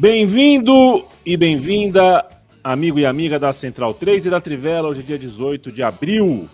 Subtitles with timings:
[0.00, 2.26] Bem-vindo e bem-vinda,
[2.64, 4.88] amigo e amiga da Central 3 e da Trivela.
[4.88, 6.48] Hoje é dia 18 de abril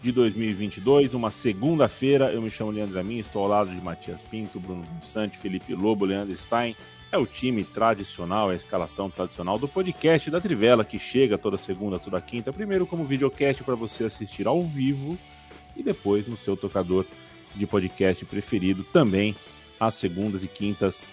[0.00, 2.32] de 2022, uma segunda-feira.
[2.32, 6.04] Eu me chamo Leandro Amin, estou ao lado de Matias Pinto, Bruno Sante, Felipe Lobo,
[6.04, 6.76] Leandro Stein.
[7.10, 11.56] É o time tradicional, é a escalação tradicional do podcast da Trivela, que chega toda
[11.56, 12.52] segunda, toda quinta.
[12.52, 15.18] Primeiro como videocast para você assistir ao vivo
[15.76, 17.04] e depois no seu tocador
[17.52, 19.34] de podcast preferido, também
[19.80, 21.08] às segundas e quintas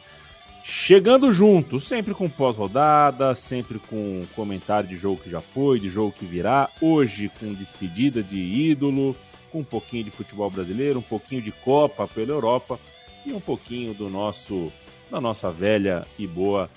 [0.63, 6.11] Chegando junto, sempre com pós-rodada, sempre com comentário de jogo que já foi, de jogo
[6.11, 6.69] que virá.
[6.81, 9.15] Hoje com despedida de ídolo,
[9.51, 12.79] com um pouquinho de futebol brasileiro, um pouquinho de Copa pela Europa
[13.25, 14.71] e um pouquinho do nosso
[15.09, 16.69] da nossa velha e boa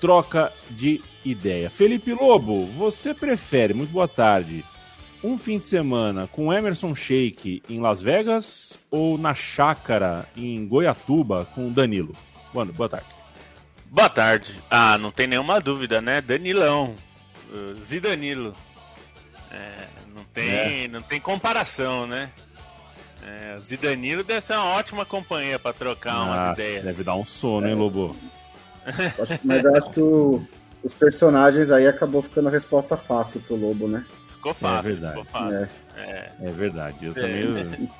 [0.00, 1.70] troca de ideia.
[1.70, 4.64] Felipe Lobo, você prefere, muito boa tarde,
[5.22, 11.46] um fim de semana com Emerson Sheik em Las Vegas ou na chácara em Goiatuba
[11.54, 12.16] com Danilo?
[12.52, 13.06] Boa, boa tarde.
[13.86, 14.62] Boa tarde.
[14.70, 16.20] Ah, não tem nenhuma dúvida, né?
[16.20, 16.94] Danilão.
[17.84, 18.54] Zidanilo.
[19.50, 20.88] É, não, tem, é.
[20.88, 22.30] não tem comparação, né?
[23.22, 26.84] É, Zidanilo deve ser uma ótima companhia para trocar ah, umas ideias.
[26.84, 28.16] Deve dar um sono, hein, Lobo?
[29.44, 30.46] Mas eu acho que o,
[30.82, 34.06] os personagens aí acabou ficando a resposta fácil pro Lobo, né?
[34.36, 35.18] Ficou fácil, é verdade.
[35.18, 35.68] ficou fácil.
[35.96, 37.06] É, é verdade.
[37.06, 37.90] Eu também.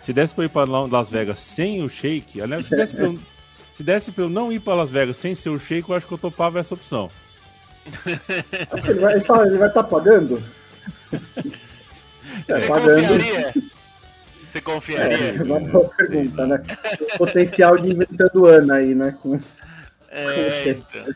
[0.00, 3.20] Se desse pra ir pra Las Vegas sem o shake, aliás, se desse pra eu
[3.72, 6.06] se desse pra eu não ir pra Las Vegas sem ser o Sheik, eu acho
[6.06, 7.10] que eu topava essa opção.
[8.86, 10.42] Ele vai estar ele vai tá pagando?
[12.48, 13.08] É, Você pagando.
[13.08, 13.54] confiaria?
[14.52, 15.34] Você confiaria?
[15.34, 16.62] É, uma boa pergunta, né?
[17.14, 19.16] O potencial de inventando ano aí, né?
[19.20, 19.40] Com...
[20.10, 21.14] É, então.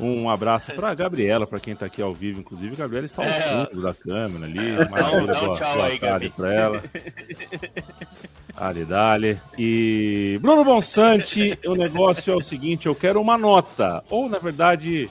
[0.00, 2.74] Um abraço para a Gabriela, para quem está aqui ao vivo, inclusive.
[2.74, 3.66] A Gabriela está ao é.
[3.66, 4.72] fundo da câmera ali.
[4.90, 6.82] Maravilha, boa, tchau boa aí, tarde para ela.
[8.62, 9.40] Dale, dale.
[9.58, 14.04] E Bruno Bonsante, o negócio é o seguinte: eu quero uma nota.
[14.08, 15.10] Ou, na verdade,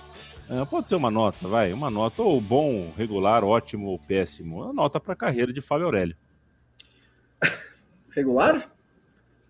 [0.49, 1.73] ah, pode ser uma nota, vai.
[1.73, 4.63] Uma nota, ou bom, regular, ótimo ou péssimo.
[4.63, 6.15] Uma nota para a carreira de Fábio Aurélio.
[8.11, 8.71] Regular?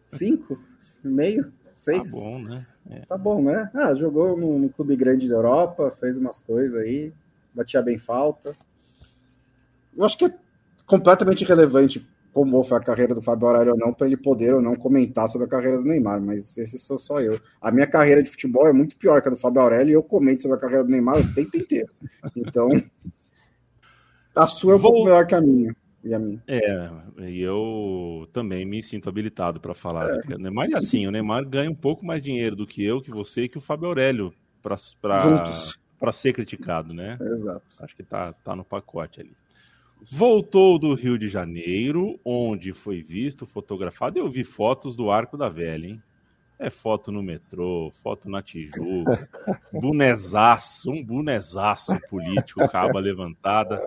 [0.08, 0.58] Cinco?
[1.04, 1.54] Meio?
[1.76, 2.02] Seis?
[2.02, 2.66] Tá bom, né?
[2.90, 3.00] É.
[3.02, 3.70] Tá bom, né?
[3.72, 7.14] Ah, jogou no, no, clube grande da Europa, fez umas coisas aí,
[7.54, 8.56] batia bem falta.
[9.96, 10.34] Eu acho que é
[10.88, 14.62] completamente irrelevante como foi a carreira do Fábio Aurélio ou não, para ele poder ou
[14.62, 17.40] não comentar sobre a carreira do Neymar, mas esse sou só eu.
[17.62, 20.04] A minha carreira de futebol é muito pior que a do Fábio Aurélio e eu
[20.04, 21.92] comento sobre a carreira do Neymar o tempo inteiro.
[22.36, 22.70] Então,
[24.36, 24.92] a sua é um Vou...
[24.92, 25.76] pouco melhor que a minha.
[26.04, 26.42] E a minha.
[26.48, 26.90] É,
[27.30, 30.10] e eu também me sinto habilitado para falar.
[30.10, 30.36] É.
[30.36, 33.12] O Neymar é assim, o Neymar ganha um pouco mais dinheiro do que eu, que
[33.12, 37.18] você e que o Fábio Aurélio para ser criticado, né?
[37.20, 37.66] Exato.
[37.80, 39.36] Acho que tá, tá no pacote ali.
[40.10, 44.18] Voltou do Rio de Janeiro, onde foi visto, fotografado.
[44.18, 46.04] Eu vi fotos do Arco da Velha, hein?
[46.58, 49.30] É foto no metrô, foto na Tijuca,
[49.72, 53.82] bonezaço, um bonezaço político, caba levantada.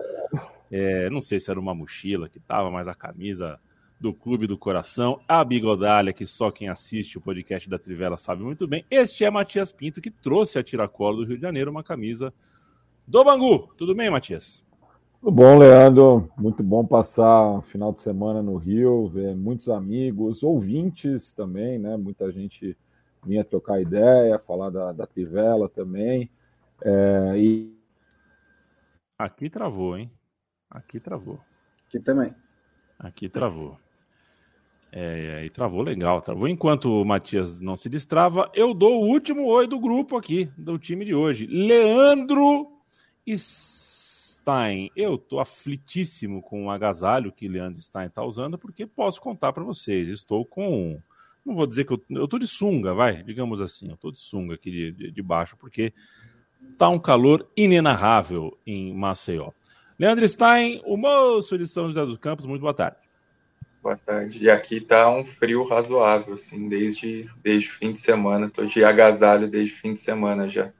[0.71, 3.59] É, não sei se era uma mochila que tava, mas a camisa
[3.99, 8.43] do Clube do Coração, a bigodalha, que só quem assiste o podcast da Trivela sabe
[8.43, 8.85] muito bem.
[8.89, 12.33] Este é Matias Pinto, que trouxe a tiracolo do Rio de Janeiro uma camisa
[13.07, 13.73] do Bangu.
[13.77, 14.64] Tudo bem, Matias?
[15.25, 16.31] Tudo bom, Leandro.
[16.37, 21.97] Muito bom passar um final de semana no Rio, ver muitos amigos, ouvintes também, né?
[21.97, 22.77] Muita gente
[23.25, 26.29] vinha trocar ideia, falar da, da Trivela também.
[26.79, 27.75] É, e...
[29.17, 30.11] Aqui travou, hein?
[30.69, 31.39] Aqui travou.
[31.87, 32.31] Aqui também.
[32.99, 33.79] Aqui travou.
[34.91, 36.47] É, e travou legal, travou.
[36.47, 40.77] Enquanto o Matias não se destrava, eu dou o último oi do grupo aqui, do
[40.77, 41.47] time de hoje.
[41.47, 42.67] Leandro
[43.25, 43.35] e
[44.45, 49.51] Stein, eu tô aflitíssimo com o agasalho que Leandro Stein tá usando, porque posso contar
[49.51, 51.01] para vocês, estou com.
[51.43, 54.19] Não vou dizer que eu, eu tô de sunga, vai, digamos assim, eu tô de
[54.19, 55.91] sunga aqui de, de, de baixo, porque
[56.77, 59.49] tá um calor inenarrável em Maceió.
[59.97, 62.97] Leandro Stein, o moço de São José dos Campos, muito boa tarde.
[63.81, 64.43] Boa tarde.
[64.43, 68.49] E aqui tá um frio razoável, assim, desde, desde o fim de semana.
[68.49, 70.71] Tô de agasalho desde o fim de semana já.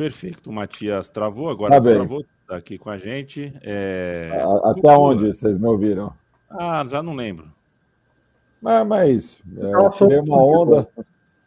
[0.00, 0.48] Perfeito.
[0.48, 3.52] O Matias travou, agora Tá travou, tá aqui com a gente.
[3.62, 4.30] É...
[4.42, 6.14] A- Até onde vocês me ouviram?
[6.48, 7.52] Ah, já não lembro.
[8.62, 9.42] Mas, mas é isso.
[9.58, 10.88] É, tirei uma onda.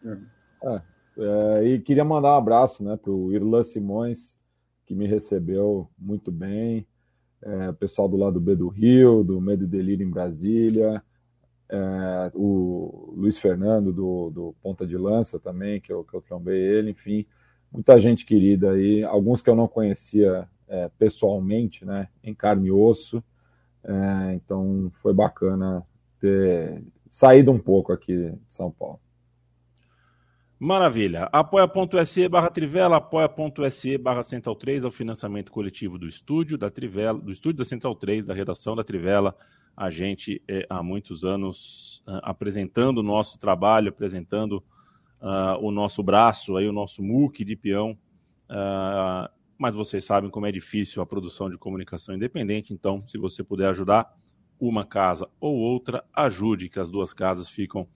[0.03, 0.17] de
[0.65, 0.81] É,
[1.17, 4.35] é, e queria mandar um abraço né, para o Irlan Simões,
[4.85, 6.85] que me recebeu muito bem.
[7.41, 11.03] É, o pessoal do lado B do Rio, do Medo e Delírio em Brasília.
[11.69, 16.61] É, o Luiz Fernando do, do Ponta de Lança também, que eu, que eu trombei
[16.61, 16.91] ele.
[16.91, 17.25] Enfim,
[17.73, 19.03] muita gente querida aí.
[19.03, 23.23] Alguns que eu não conhecia é, pessoalmente, né, em carne e osso.
[23.83, 25.85] É, então foi bacana
[26.19, 28.99] ter saído um pouco aqui de São Paulo.
[30.59, 31.27] Maravilha.
[31.31, 37.19] Apoia.se barra Trivela, apoia.se barra Central 3 é o financiamento coletivo do estúdio da Trivela,
[37.19, 39.35] do estúdio da Central 3, da redação da Trivela.
[39.75, 44.63] A gente é, há muitos anos ah, apresentando o nosso trabalho, apresentando
[45.23, 47.97] ah, o nosso braço, aí, o nosso MOOC de peão.
[48.49, 53.41] Ah, mas vocês sabem como é difícil a produção de comunicação independente, então, se você
[53.41, 54.13] puder ajudar
[54.59, 57.87] uma casa ou outra, ajude, que as duas casas ficam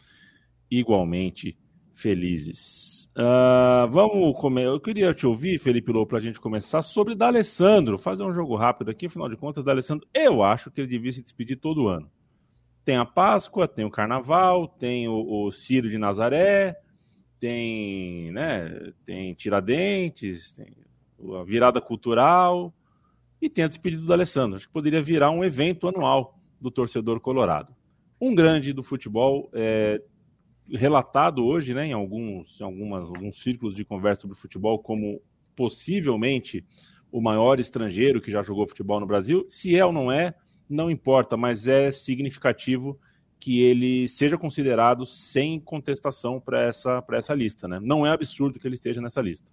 [0.72, 1.58] igualmente
[1.94, 3.10] felizes.
[3.14, 4.68] Ah, vamos comer.
[4.68, 7.98] Eu queria te ouvir, Felipe Lô, para a gente começar sobre D'Alessandro.
[7.98, 11.22] Fazer um jogo rápido aqui, afinal de contas, D'Alessandro, eu acho que ele devia se
[11.22, 12.10] despedir todo ano.
[12.86, 16.78] Tem a Páscoa, tem o Carnaval, tem o, o Ciro de Nazaré,
[17.40, 20.76] tem, né, tem Tiradentes, tem
[21.40, 22.74] a virada cultural
[23.42, 24.58] e tem a despedida do Alessandro.
[24.58, 27.76] Acho que poderia virar um evento anual do torcedor colorado.
[28.20, 30.02] Um grande do futebol, é,
[30.70, 35.22] relatado hoje né, em, alguns, em algumas, alguns círculos de conversa sobre futebol como
[35.56, 36.66] possivelmente
[37.12, 39.46] o maior estrangeiro que já jogou futebol no Brasil.
[39.48, 40.34] Se é ou não é,
[40.70, 43.00] não importa, mas é significativo
[43.40, 47.68] que ele seja considerado sem contestação para essa, essa lista.
[47.68, 47.80] Né?
[47.82, 49.52] Não é absurdo que ele esteja nessa lista.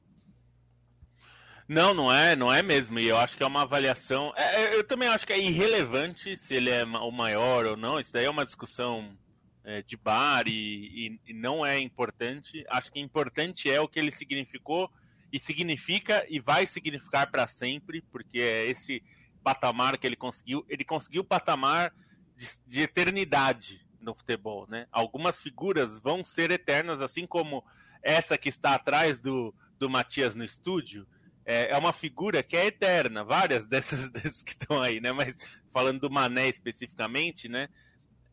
[1.67, 2.99] Não, não é, não é mesmo.
[2.99, 4.33] E eu acho que é uma avaliação.
[4.37, 7.99] é, é, eu também acho que é irrelevante se ele é o maior ou não.
[7.99, 9.17] Isso daí é uma discussão
[9.65, 12.65] é, de bar e, e- e não é importante.
[12.69, 14.91] Acho que importante é o que ele significou
[15.33, 19.03] e significa e vai significar para sempre, porque é esse
[19.43, 20.65] patamar que ele conseguiu.
[20.69, 21.95] Ele conseguiu o patamar
[22.37, 24.87] de, de eternidade no futebol, né?
[24.93, 27.65] Algumas figuras vão ser eternas, assim como
[28.03, 31.07] essa que está atrás do, do Matias no estúdio
[31.45, 35.13] é, é uma figura que é eterna, várias dessas, dessas que estão aí, né?
[35.13, 35.37] Mas
[35.73, 37.69] falando do Mané especificamente, né?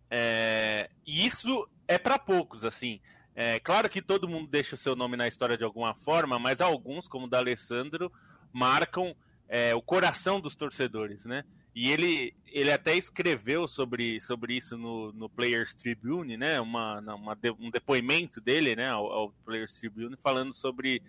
[0.09, 2.99] É, e isso é para poucos, assim.
[3.33, 6.59] É claro que todo mundo deixa o seu nome na história de alguma forma, mas
[6.59, 8.11] alguns, como o da Alessandro,
[8.51, 9.15] marcam
[9.47, 11.43] é, o coração dos torcedores, né?
[11.73, 16.59] E ele, ele até escreveu sobre, sobre isso no, no Players Tribune, né?
[16.59, 18.89] Uma, uma um depoimento dele, né?
[18.89, 21.01] Ao, ao Players Tribune, falando sobre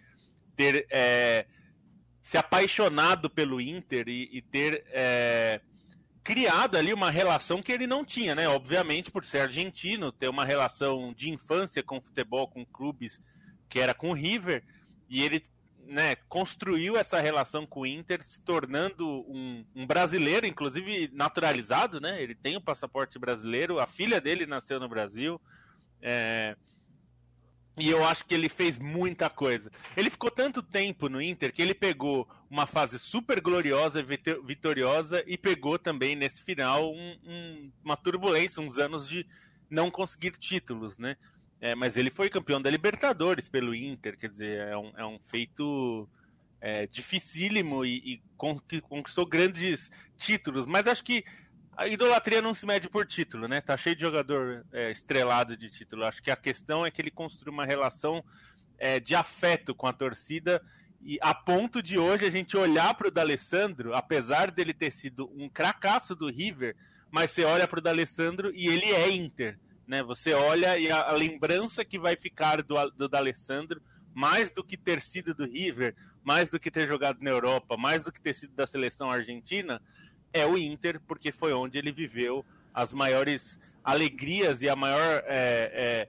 [0.54, 1.46] ter é,
[2.20, 5.60] se apaixonado pelo Inter e, e ter é,
[6.22, 8.48] criado ali uma relação que ele não tinha, né?
[8.48, 13.20] Obviamente, por ser argentino, ter uma relação de infância com futebol, com clubes,
[13.68, 14.62] que era com o River,
[15.08, 15.42] e ele
[15.92, 22.22] né, construiu essa relação com o Inter, se tornando um, um brasileiro, inclusive naturalizado, né?
[22.22, 25.38] Ele tem o passaporte brasileiro, a filha dele nasceu no Brasil.
[26.00, 26.56] é,
[27.78, 29.70] e eu acho que ele fez muita coisa.
[29.96, 35.22] Ele ficou tanto tempo no Inter que ele pegou uma fase super gloriosa, vito- vitoriosa,
[35.26, 39.26] e pegou também nesse final um- um- uma turbulência, uns anos de
[39.70, 41.16] não conseguir títulos, né?
[41.62, 45.16] É, mas ele foi campeão da Libertadores pelo Inter, quer dizer, é um, é um
[45.28, 46.08] feito
[46.60, 50.66] é, dificílimo e, e conquistou grandes títulos.
[50.66, 51.24] Mas acho que
[51.76, 53.60] a idolatria não se mede por título, né?
[53.60, 56.04] Tá cheio de jogador é, estrelado de título.
[56.04, 58.24] Acho que a questão é que ele construiu uma relação
[58.76, 60.60] é, de afeto com a torcida
[61.00, 65.30] e a ponto de hoje a gente olhar para o D'Alessandro, apesar dele ter sido
[65.36, 66.74] um cracaço do River,
[67.08, 70.02] mas você olha para o D'Alessandro e ele é Inter, né?
[70.02, 73.80] Você olha e a, a lembrança que vai ficar do, do D'Alessandro,
[74.14, 78.04] mais do que ter sido do River, mais do que ter jogado na Europa, mais
[78.04, 79.80] do que ter sido da seleção argentina,
[80.32, 86.08] é o Inter, porque foi onde ele viveu as maiores alegrias e a maior é,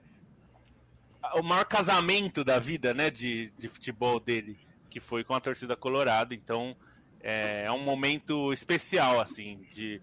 [1.34, 4.56] o maior casamento da vida, né, de, de futebol dele,
[4.88, 6.34] que foi com a torcida colorada.
[6.34, 6.76] Então
[7.20, 10.00] é, é um momento especial, assim, de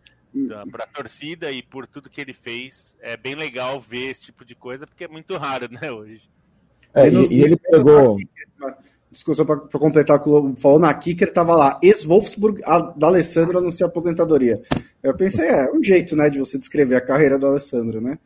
[0.71, 2.95] para a torcida e por tudo que ele fez.
[3.01, 6.21] É bem legal ver esse tipo de coisa, porque é muito raro, né, hoje.
[6.93, 8.17] É, E nos- e, ele pegou.
[9.11, 10.21] Desculpa, para completar,
[10.57, 14.61] falou na Kicker, tava lá, ex-Wolfsburg, a- da Alessandro anuncia aposentadoria.
[15.03, 18.17] Eu pensei, é um jeito, né, de você descrever a carreira do Alessandro, né?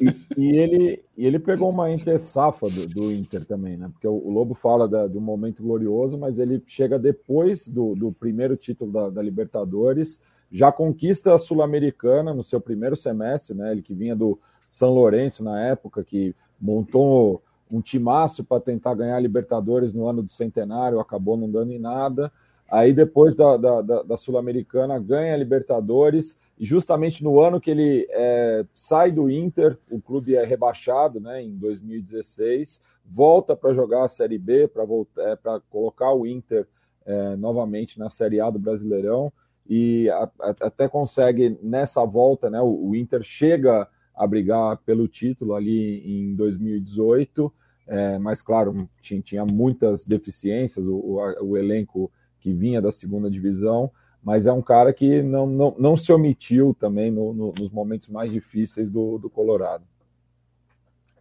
[0.00, 3.88] E, e, ele, e ele pegou uma intersafa do, do Inter também, né?
[3.92, 8.12] Porque o, o Lobo fala da, um momento glorioso, mas ele chega depois do, do
[8.12, 10.20] primeiro título da, da Libertadores,
[10.52, 13.72] já conquista a Sul-Americana no seu primeiro semestre, né?
[13.72, 14.38] Ele que vinha do
[14.68, 20.22] São Lourenço na época, que montou um timaço para tentar ganhar a Libertadores no ano
[20.22, 22.30] do centenário, acabou não dando em nada.
[22.70, 27.70] Aí depois da, da, da, da Sul-Americana ganha a Libertadores e justamente no ano que
[27.70, 34.04] ele é, sai do Inter, o clube é rebaixado, né, em 2016, volta para jogar
[34.04, 35.38] a Série B, para é,
[35.70, 36.68] colocar o Inter
[37.06, 39.32] é, novamente na Série A do Brasileirão,
[39.66, 45.08] e a, a, até consegue nessa volta, né, o, o, Inter chega a brigar pelo
[45.08, 47.50] título ali em 2018,
[47.86, 53.30] é, mas claro, tinha, tinha muitas deficiências, o, o, o elenco que vinha da segunda
[53.30, 53.90] divisão,
[54.22, 58.08] mas é um cara que não, não, não se omitiu também no, no, nos momentos
[58.08, 59.84] mais difíceis do, do Colorado.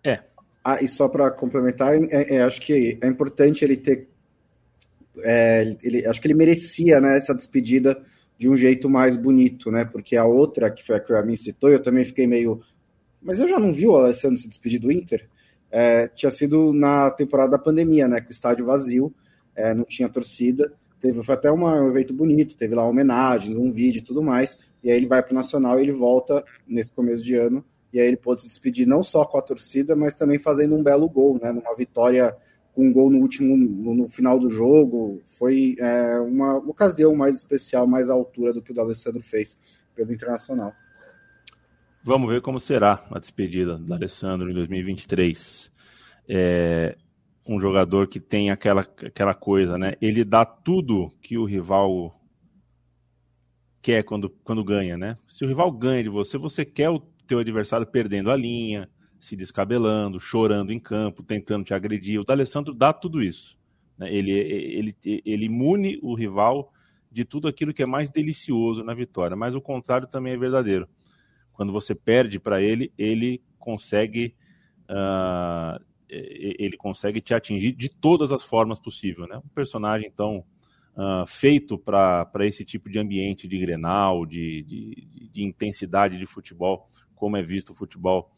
[0.04, 0.22] É.
[0.64, 4.10] Ah, e só para complementar, é, é, acho que é importante ele ter.
[5.24, 8.02] É, ele, acho que ele merecia né, essa despedida
[8.38, 9.86] de um jeito mais bonito, né?
[9.86, 12.62] Porque a outra, que foi a que a mim citou, eu também fiquei meio.
[13.22, 15.28] Mas eu já não vi o Alessandro se despedir do Inter.
[15.72, 18.22] É, tinha sido na temporada da pandemia, né?
[18.22, 19.14] Com o estádio vazio,
[19.56, 20.74] é, não tinha torcida.
[21.00, 24.58] Teve foi até uma, um evento bonito, teve lá homenagens, um vídeo e tudo mais.
[24.84, 27.64] E aí ele vai para o Nacional e ele volta nesse começo de ano.
[27.92, 30.84] E aí ele pôde se despedir não só com a torcida, mas também fazendo um
[30.84, 31.52] belo gol, né?
[31.52, 32.36] Numa vitória
[32.74, 35.22] com um gol no último, no, no final do jogo.
[35.38, 39.58] Foi é, uma ocasião mais especial, mais à altura do que o Alessandro fez
[39.96, 40.74] pelo Internacional.
[42.04, 45.72] Vamos ver como será a despedida do Alessandro em 2023.
[46.28, 46.96] É,
[47.50, 49.94] um jogador que tem aquela, aquela coisa, né?
[50.00, 52.16] Ele dá tudo que o rival
[53.82, 55.18] quer quando, quando ganha, né?
[55.28, 58.88] Se o rival ganha de você, você quer o teu adversário perdendo a linha,
[59.20, 62.20] se descabelando, chorando em campo, tentando te agredir.
[62.20, 63.58] O D'Alessandro dá tudo isso.
[63.98, 64.14] Né?
[64.14, 66.72] Ele, ele, ele imune o rival
[67.12, 70.88] de tudo aquilo que é mais delicioso na vitória, mas o contrário também é verdadeiro.
[71.52, 74.36] Quando você perde para ele, ele consegue
[74.84, 79.38] uh, ele consegue te atingir de todas as formas possíveis, né?
[79.38, 80.44] Um personagem, então,
[80.96, 86.90] uh, feito para esse tipo de ambiente de grenal, de, de, de, intensidade de futebol,
[87.16, 88.32] como é visto o futebol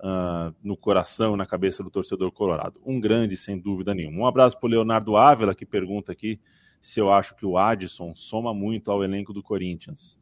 [0.00, 2.80] uh, no coração, na cabeça do torcedor colorado.
[2.84, 4.20] Um grande, sem dúvida nenhuma.
[4.20, 6.40] Um abraço para o Leonardo Ávila, que pergunta aqui
[6.80, 10.18] se eu acho que o Adson soma muito ao elenco do Corinthians.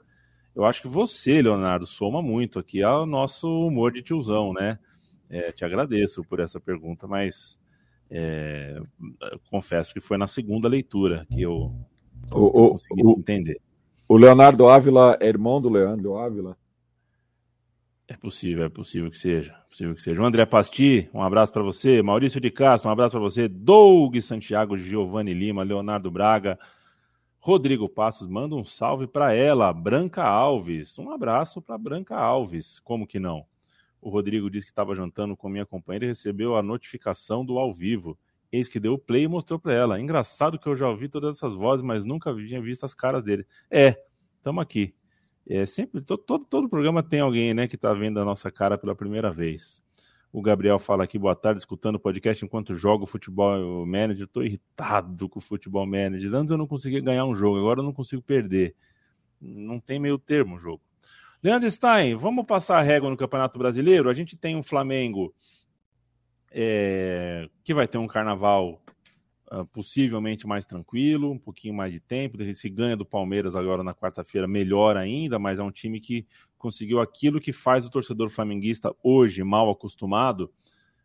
[0.55, 4.79] Eu acho que você, Leonardo, soma muito aqui ao nosso humor de tiozão, né?
[5.29, 7.59] É, te agradeço por essa pergunta, mas
[8.11, 8.81] é,
[9.51, 11.69] confesso que foi na segunda leitura que eu,
[12.33, 13.61] o, consegui o, entender.
[14.09, 16.57] O Leonardo Ávila é irmão do Leandro Ávila?
[18.09, 19.53] É possível, é possível que seja.
[19.53, 20.23] É possível que seja.
[20.23, 22.01] O André Pasti, um abraço para você.
[22.03, 23.49] Maurício de Castro, um abraço para você.
[23.49, 26.57] Doug Santiago, Giovanni Lima, Leonardo Braga.
[27.41, 30.99] Rodrigo Passos, manda um salve para ela, Branca Alves.
[30.99, 32.79] Um abraço para Branca Alves.
[32.81, 33.45] Como que não?
[34.01, 37.73] O Rodrigo disse que estava jantando com minha companheira e recebeu a notificação do ao
[37.73, 38.19] vivo.
[38.53, 40.01] Eis que deu o play e mostrou para ela.
[40.01, 43.47] Engraçado que eu já ouvi todas essas vozes, mas nunca tinha visto as caras dele.
[43.71, 43.97] É,
[44.37, 44.95] estamos aqui.
[45.49, 48.77] É sempre todo, todo, todo programa tem alguém, né, que está vendo a nossa cara
[48.77, 49.83] pela primeira vez.
[50.33, 54.25] O Gabriel fala aqui, boa tarde, escutando o podcast enquanto jogo futebol manager.
[54.25, 56.35] Estou irritado com o futebol manager.
[56.35, 58.75] Antes eu não conseguia ganhar um jogo, agora eu não consigo perder.
[59.41, 60.83] Não tem meio termo o jogo.
[61.47, 64.11] Leandro Stein, vamos passar a régua no Campeonato Brasileiro?
[64.11, 65.33] A gente tem um Flamengo
[66.51, 68.83] é, que vai ter um carnaval
[69.53, 72.37] uh, possivelmente mais tranquilo, um pouquinho mais de tempo.
[72.53, 76.27] Se ganha do Palmeiras agora na quarta-feira, melhor ainda, mas é um time que
[76.59, 80.53] conseguiu aquilo que faz o torcedor flamenguista hoje, mal acostumado,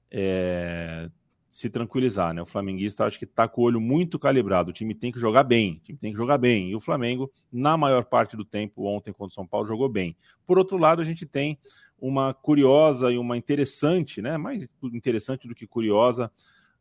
[0.10, 1.08] é,
[1.52, 2.42] se tranquilizar, né?
[2.42, 4.70] O flamenguista acho que está com o olho muito calibrado.
[4.70, 6.70] O time tem que jogar bem, o time tem que jogar bem.
[6.70, 10.16] E o Flamengo, na maior parte do tempo, ontem contra o São Paulo, jogou bem.
[10.48, 11.60] Por outro lado, a gente tem
[12.00, 14.38] uma curiosa e uma interessante, né?
[14.38, 16.32] Mais interessante do que curiosa,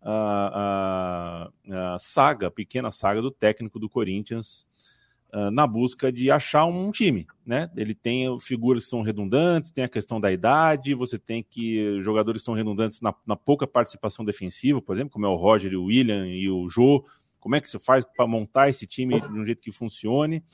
[0.01, 4.65] a, a, a saga, pequena saga do técnico do Corinthians,
[5.35, 7.71] uh, na busca de achar um time, né?
[7.77, 12.43] Ele tem figuras que são redundantes, tem a questão da idade, você tem que jogadores
[12.43, 16.27] são redundantes na, na pouca participação defensiva, por exemplo, como é o Roger, o William
[16.27, 17.05] e o Jô.
[17.39, 20.45] Como é que você faz para montar esse time de um jeito que funcione?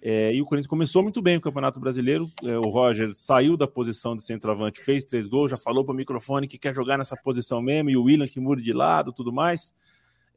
[0.00, 2.30] É, e o Corinthians começou muito bem o Campeonato Brasileiro.
[2.44, 5.96] É, o Roger saiu da posição de centroavante, fez três gols, já falou para o
[5.96, 9.32] microfone que quer jogar nessa posição mesmo, e o William que muda de lado, tudo
[9.32, 9.74] mais.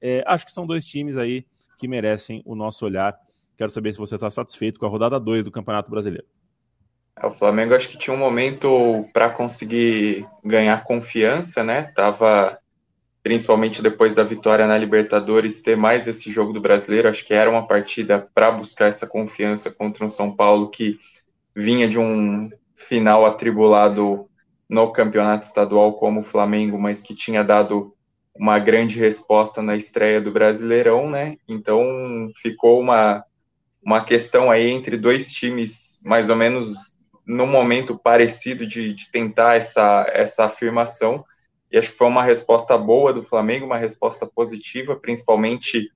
[0.02, 1.46] É, acho que são dois times aí
[1.78, 3.16] que merecem o nosso olhar
[3.62, 6.26] Quero saber se você está satisfeito com a rodada 2 do Campeonato Brasileiro.
[7.16, 11.84] É, o Flamengo acho que tinha um momento para conseguir ganhar confiança, né?
[11.96, 12.58] Tava
[13.22, 17.52] principalmente depois da vitória na Libertadores ter mais esse jogo do Brasileiro, acho que era
[17.52, 20.98] uma partida para buscar essa confiança contra um São Paulo que
[21.56, 24.28] vinha de um final atribulado
[24.68, 27.94] no campeonato estadual como o Flamengo, mas que tinha dado
[28.36, 31.38] uma grande resposta na estreia do Brasileirão, né?
[31.48, 33.24] Então ficou uma,
[33.82, 36.96] uma questão aí entre dois times mais ou menos
[37.26, 41.24] num momento parecido de, de tentar essa, essa afirmação.
[41.72, 45.90] E acho que foi uma resposta boa do Flamengo, uma resposta positiva, principalmente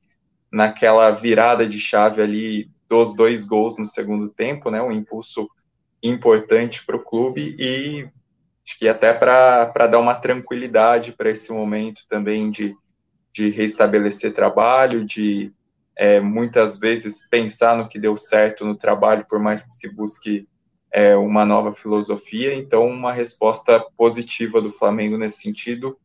[0.51, 4.81] naquela virada de chave ali dos dois gols no segundo tempo, né?
[4.81, 5.49] Um impulso
[6.01, 8.07] importante para o clube e
[8.65, 12.75] acho que até para dar uma tranquilidade para esse momento também de,
[13.33, 15.51] de restabelecer trabalho, de
[15.97, 20.47] é, muitas vezes pensar no que deu certo no trabalho, por mais que se busque
[20.91, 25.97] é, uma nova filosofia, então uma resposta positiva do Flamengo nesse sentido,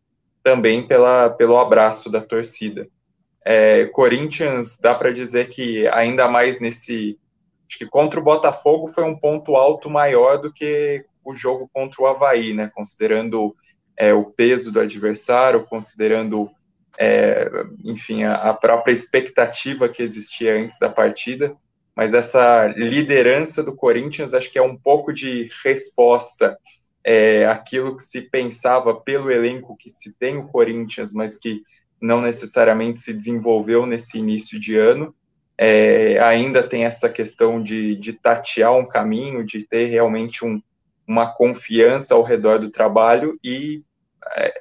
[0.43, 2.89] também pela, pelo abraço da torcida.
[3.45, 7.19] É, Corinthians, dá para dizer que ainda mais nesse.
[7.69, 12.03] Acho que contra o Botafogo foi um ponto alto maior do que o jogo contra
[12.03, 12.71] o Havaí, né?
[12.75, 13.55] Considerando
[13.97, 16.51] é, o peso do adversário, considerando,
[17.01, 17.51] é,
[17.85, 21.57] enfim, a, a própria expectativa que existia antes da partida
[22.01, 26.59] mas essa liderança do Corinthians acho que é um pouco de resposta
[27.05, 31.63] é, aquilo que se pensava pelo elenco que se tem o Corinthians, mas que
[32.01, 35.15] não necessariamente se desenvolveu nesse início de ano.
[35.59, 40.59] É, ainda tem essa questão de, de tatear um caminho, de ter realmente um,
[41.07, 43.83] uma confiança ao redor do trabalho e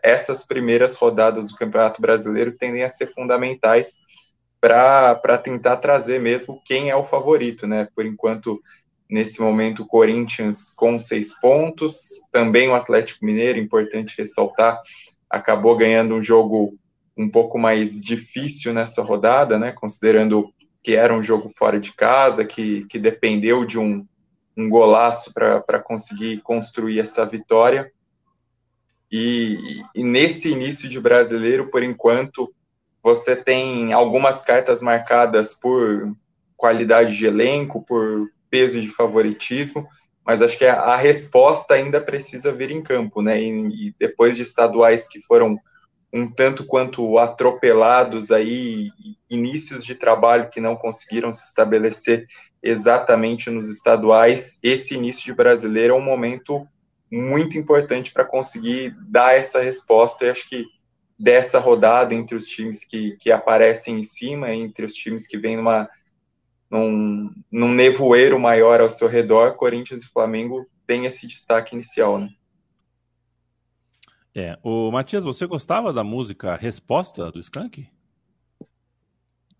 [0.01, 3.99] essas primeiras rodadas do Campeonato Brasileiro tendem a ser fundamentais
[4.61, 7.87] para tentar trazer mesmo quem é o favorito, né?
[7.95, 8.61] Por enquanto,
[9.09, 14.81] nesse momento, o Corinthians com seis pontos, também o Atlético Mineiro, importante ressaltar,
[15.29, 16.77] acabou ganhando um jogo
[17.17, 19.71] um pouco mais difícil nessa rodada, né?
[19.71, 24.05] Considerando que era um jogo fora de casa, que, que dependeu de um,
[24.57, 27.91] um golaço para conseguir construir essa vitória.
[29.11, 32.53] E, e, nesse início de brasileiro, por enquanto,
[33.01, 36.15] você tem algumas cartas marcadas por
[36.55, 39.87] qualidade de elenco, por peso de favoritismo,
[40.25, 43.41] mas acho que a, resposta ainda precisa vir em campo, né?
[43.41, 45.57] E, e, depois de estaduais que foram
[46.11, 48.91] um tanto quanto atropelados aí,
[49.29, 52.27] inícios de trabalho que não conseguiram se estabelecer
[52.61, 56.67] exatamente nos estaduais, esse início de brasileiro é um momento
[57.11, 60.65] muito importante para conseguir dar essa resposta e acho que
[61.17, 65.57] dessa rodada entre os times que, que aparecem em cima, entre os times que vêm
[65.57, 65.89] numa,
[66.69, 72.29] num, num nevoeiro maior ao seu redor, Corinthians e Flamengo têm esse destaque inicial, né?
[74.33, 77.89] É, o Matias, você gostava da música Resposta do Skank?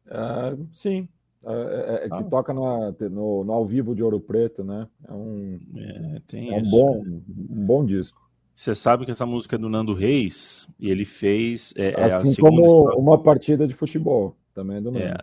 [0.05, 1.09] Uh, sim,
[1.45, 2.23] é, é, que ah.
[2.23, 4.87] toca na, no, no, ao vivo de Ouro Preto, né?
[5.07, 8.29] É um, é, é um bom, um bom disco.
[8.53, 11.73] Você sabe que essa música é do Nando Reis e ele fez.
[11.77, 15.05] É, é assim como uma partida de futebol, também é do Nando.
[15.05, 15.17] É,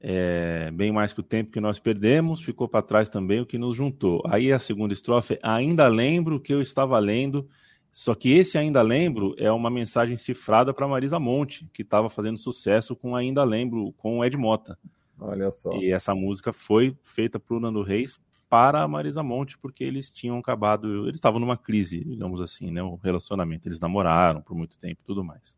[0.00, 3.58] é, bem mais que o tempo que nós perdemos, ficou para trás também o que
[3.58, 4.22] nos juntou.
[4.26, 7.48] Aí a segunda estrofe, ainda lembro que eu estava lendo,
[7.92, 12.38] só que esse ainda lembro é uma mensagem cifrada para Marisa Monte, que estava fazendo
[12.38, 14.76] sucesso com Ainda Lembro, com o Ed Mota.
[15.20, 15.72] Olha só.
[15.72, 20.10] E essa música foi feita para o Nando Reis para a Marisa Monte, porque eles
[20.10, 24.78] tinham acabado, eles estavam numa crise, digamos assim, né, o relacionamento, eles namoraram por muito
[24.78, 25.56] tempo e tudo mais.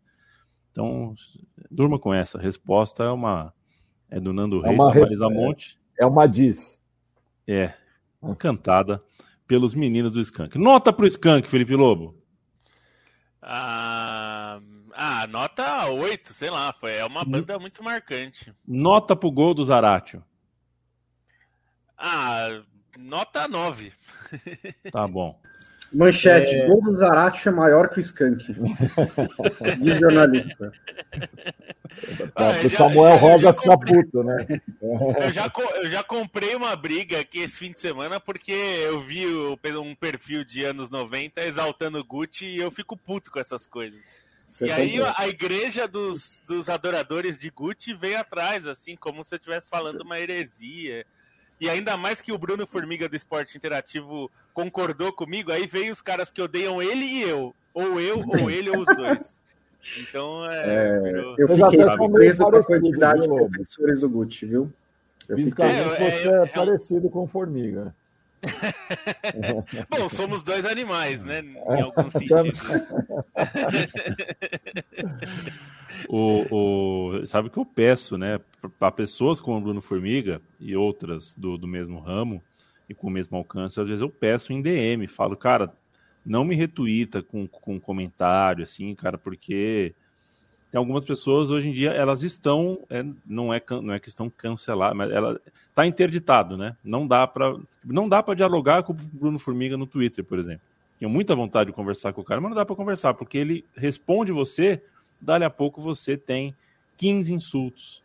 [0.71, 1.15] Então,
[1.71, 3.55] durma com essa, a resposta é uma,
[4.09, 5.81] é do Nando é Reis, da Marisa é, Monte.
[5.99, 6.79] É uma diz.
[7.47, 7.73] É,
[8.39, 9.03] cantada
[9.47, 10.59] pelos meninos do Skank.
[10.59, 12.17] Nota pro Skank, Felipe Lobo.
[13.43, 14.61] Ah,
[14.95, 18.53] ah, nota 8, sei lá, foi, é uma banda muito marcante.
[18.67, 20.23] Nota pro gol do Zaratio.
[21.97, 22.63] Ah,
[22.99, 23.93] Nota 9.
[24.93, 25.41] Tá bom.
[25.93, 26.67] Manchete, é...
[26.67, 28.45] gol do Zarate é maior que o Skank.
[29.83, 30.73] Diz jornalista.
[32.37, 34.47] Ah, o Samuel Rosa fica puto, né?
[34.81, 39.27] Eu já, eu já comprei uma briga aqui esse fim de semana porque eu vi
[39.77, 44.01] um perfil de anos 90 exaltando o Gucci e eu fico puto com essas coisas.
[44.51, 49.35] Você e aí a igreja dos, dos adoradores de Gucci veio atrás, assim, como se
[49.35, 51.07] eu estivesse falando uma heresia.
[51.61, 56.03] E ainda mais que o Bruno Formiga do Esporte Interativo concordou comigo, aí veio os
[56.03, 57.55] caras que odeiam ele e eu.
[57.73, 59.41] Ou eu, ou ele, ou os dois.
[59.99, 60.99] Então, é.
[60.99, 61.35] é.
[61.39, 64.73] Eu fiquei surpreso com a quantidade de professores do Gucci, viu?
[65.29, 67.95] Eu Fisicamente é, você é, é, é parecido com Formiga.
[69.91, 71.41] Bom, somos dois animais, né?
[71.41, 72.53] Em algum sentido.
[76.09, 78.41] o, o, sabe que eu peço, né,
[78.79, 82.43] para pessoas como o Bruno Formiga e outras do, do mesmo ramo
[82.89, 85.73] e com o mesmo alcance, às vezes eu peço em DM, falo, cara,
[86.27, 89.95] não me retuita com, com comentário, assim, cara, porque
[90.77, 94.97] algumas pessoas hoje em dia elas estão é, não é não é que estão canceladas
[94.97, 96.77] mas ela está interditado né?
[96.85, 100.63] Não dá para não dá para dialogar com o Bruno Formiga no Twitter por exemplo.
[100.99, 103.65] Tenho muita vontade de conversar com o cara mas não dá para conversar porque ele
[103.75, 104.83] responde você
[105.21, 106.55] dali a pouco você tem
[106.97, 108.03] 15 insultos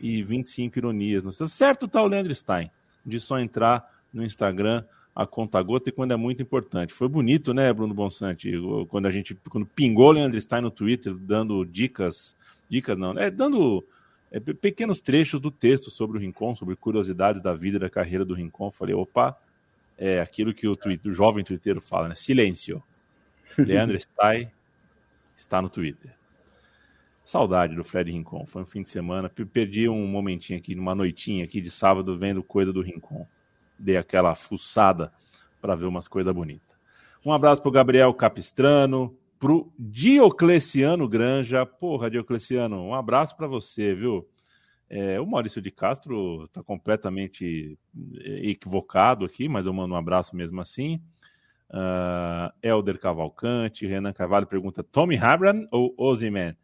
[0.00, 2.70] e 25 ironias certo tá o Leandro Stein
[3.04, 6.92] de só entrar no Instagram a conta gota e quando é muito importante.
[6.92, 8.52] Foi bonito, né, Bruno Bonsante,
[8.88, 12.36] quando a gente quando pingou o Leandro Stein no Twitter dando dicas,
[12.68, 13.84] dicas não, é dando
[14.30, 18.24] é, pequenos trechos do texto sobre o Rincon, sobre curiosidades da vida e da carreira
[18.24, 18.70] do Rincon.
[18.70, 19.36] Falei, opa,
[19.98, 22.14] é aquilo que o, Twitter, o jovem twitteiro fala, né?
[22.14, 22.82] Silêncio.
[23.58, 24.48] Leandro Stein
[25.36, 26.12] está no Twitter.
[27.24, 28.46] Saudade do Fred Rincon.
[28.46, 29.28] Foi um fim de semana.
[29.28, 33.26] Perdi um momentinho aqui, numa noitinha aqui de sábado, vendo coisa do Rincon
[33.80, 35.12] dei aquela fuçada
[35.60, 36.78] para ver umas coisas bonitas.
[37.24, 41.66] Um abraço para o Gabriel Capistrano, para o Diocleciano Granja.
[41.66, 44.28] Porra, Diocleciano, um abraço para você, viu?
[44.88, 47.78] É, o Maurício de Castro está completamente
[48.18, 51.00] é, equivocado aqui, mas eu mando um abraço mesmo assim.
[51.70, 56.56] Uh, Elder Cavalcante, Renan Carvalho pergunta: Tommy Habran ou Ozyman?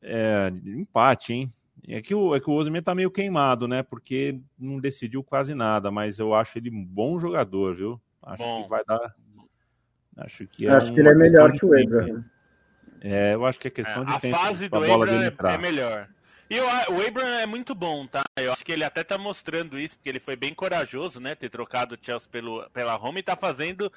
[0.00, 1.52] É, empate, hein?
[1.88, 3.82] É que o, é que o Osimhen tá meio queimado, né?
[3.82, 8.00] Porque não decidiu quase nada, mas eu acho ele um bom jogador, viu?
[8.22, 8.64] Acho bom.
[8.64, 9.14] que vai dar.
[10.16, 12.24] Acho que, é acho que ele é melhor que o Abraham.
[13.00, 14.36] É, eu acho que é questão é, de a tempo.
[14.36, 16.08] A fase do Abraham é, é melhor.
[16.48, 18.22] E o, o Abraham é muito bom, tá?
[18.36, 21.34] Eu acho que ele até tá mostrando isso, porque ele foi bem corajoso, né?
[21.34, 23.92] Ter trocado o Chelsea pelo, pela Roma e tá fazendo.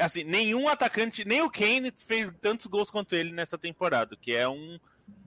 [0.00, 4.48] Assim, nenhum atacante, nem o Kane fez tantos gols quanto ele nessa temporada, que é
[4.48, 4.80] um,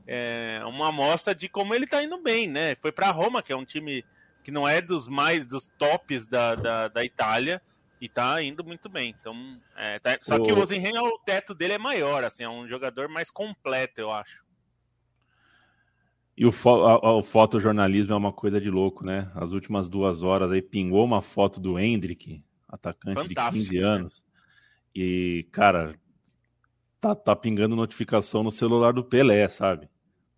[0.06, 2.76] é, uma amostra de como ele tá indo bem, né?
[2.76, 4.04] Foi para Roma, que é um time
[4.44, 7.62] que não é dos mais dos tops da, da, da Itália
[8.02, 9.16] e tá indo muito bem.
[9.18, 9.34] Então,
[9.78, 10.18] é, tá...
[10.22, 10.44] só o...
[10.44, 14.12] que o Ozenhen, o teto dele é maior, assim, é um jogador mais completo, eu
[14.12, 14.44] acho.
[16.36, 19.32] E o, fo a, o fotojornalismo é uma coisa de louco, né?
[19.36, 23.88] As últimas duas horas aí pingou uma foto do Hendrick, atacante Fantástico, de 15 né?
[23.88, 24.26] anos.
[24.96, 25.96] E, cara,
[27.04, 29.90] tá, tá pingando notificação no celular do Pelé, sabe?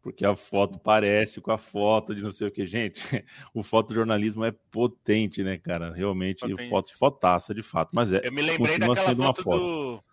[0.05, 2.63] porque a foto parece com a foto de não sei o que.
[2.63, 3.01] Gente,
[3.55, 5.91] o fotojornalismo é potente, né, cara?
[5.91, 6.69] Realmente, potente.
[6.69, 7.89] foto, fotaça de fato.
[7.91, 8.21] Mas é.
[8.23, 10.03] Eu me lembrei daquela foto, foto, do.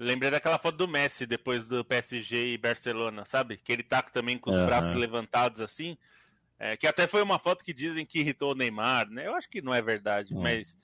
[0.00, 3.56] Lembrei daquela foto do Messi depois do PSG e Barcelona, sabe?
[3.56, 4.66] Que ele tá também com os uhum.
[4.66, 5.96] braços levantados assim.
[6.58, 9.28] É, que até foi uma foto que dizem que irritou o Neymar, né?
[9.28, 10.42] Eu acho que não é verdade, uhum.
[10.42, 10.74] mas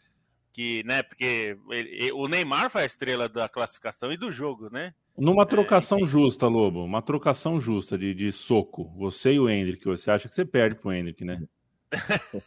[0.53, 4.93] que, né, porque ele, o Neymar foi a estrela da classificação e do jogo, né?
[5.17, 9.49] Numa é, trocação é, justa, Lobo, uma trocação justa de, de soco, você e o
[9.49, 11.41] Hendrick, você acha que você perde pro Hendrick, né?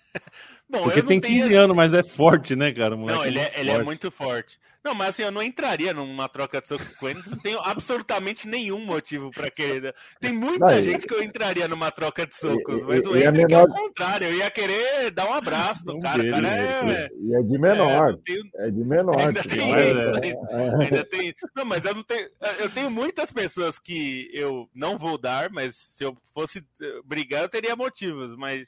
[0.68, 1.62] Bom, Porque tem 15 tenho...
[1.62, 2.96] anos, mas é forte, né, cara?
[2.96, 4.60] não, ele, é, ele é, muito forte.
[4.86, 8.48] Não, mas assim, eu não entraria numa troca de soco com ele, não tenho absolutamente
[8.48, 9.96] nenhum motivo para querer.
[10.22, 13.18] Tem muita não, gente que eu entraria numa troca de socos, e, mas e, o
[13.18, 13.62] é, menor...
[13.62, 16.30] é o contrário, eu ia querer dar um abraço no cara.
[16.30, 18.14] cara é, e é de menor.
[18.14, 18.44] É, tenho...
[18.58, 19.20] é de menor.
[19.20, 20.24] Ainda tem isso, é.
[20.24, 21.36] ainda, ainda tem...
[21.56, 22.30] Não, mas eu não tenho.
[22.60, 26.64] Eu tenho muitas pessoas que eu não vou dar, mas se eu fosse
[27.04, 28.68] brigar, eu teria motivos, mas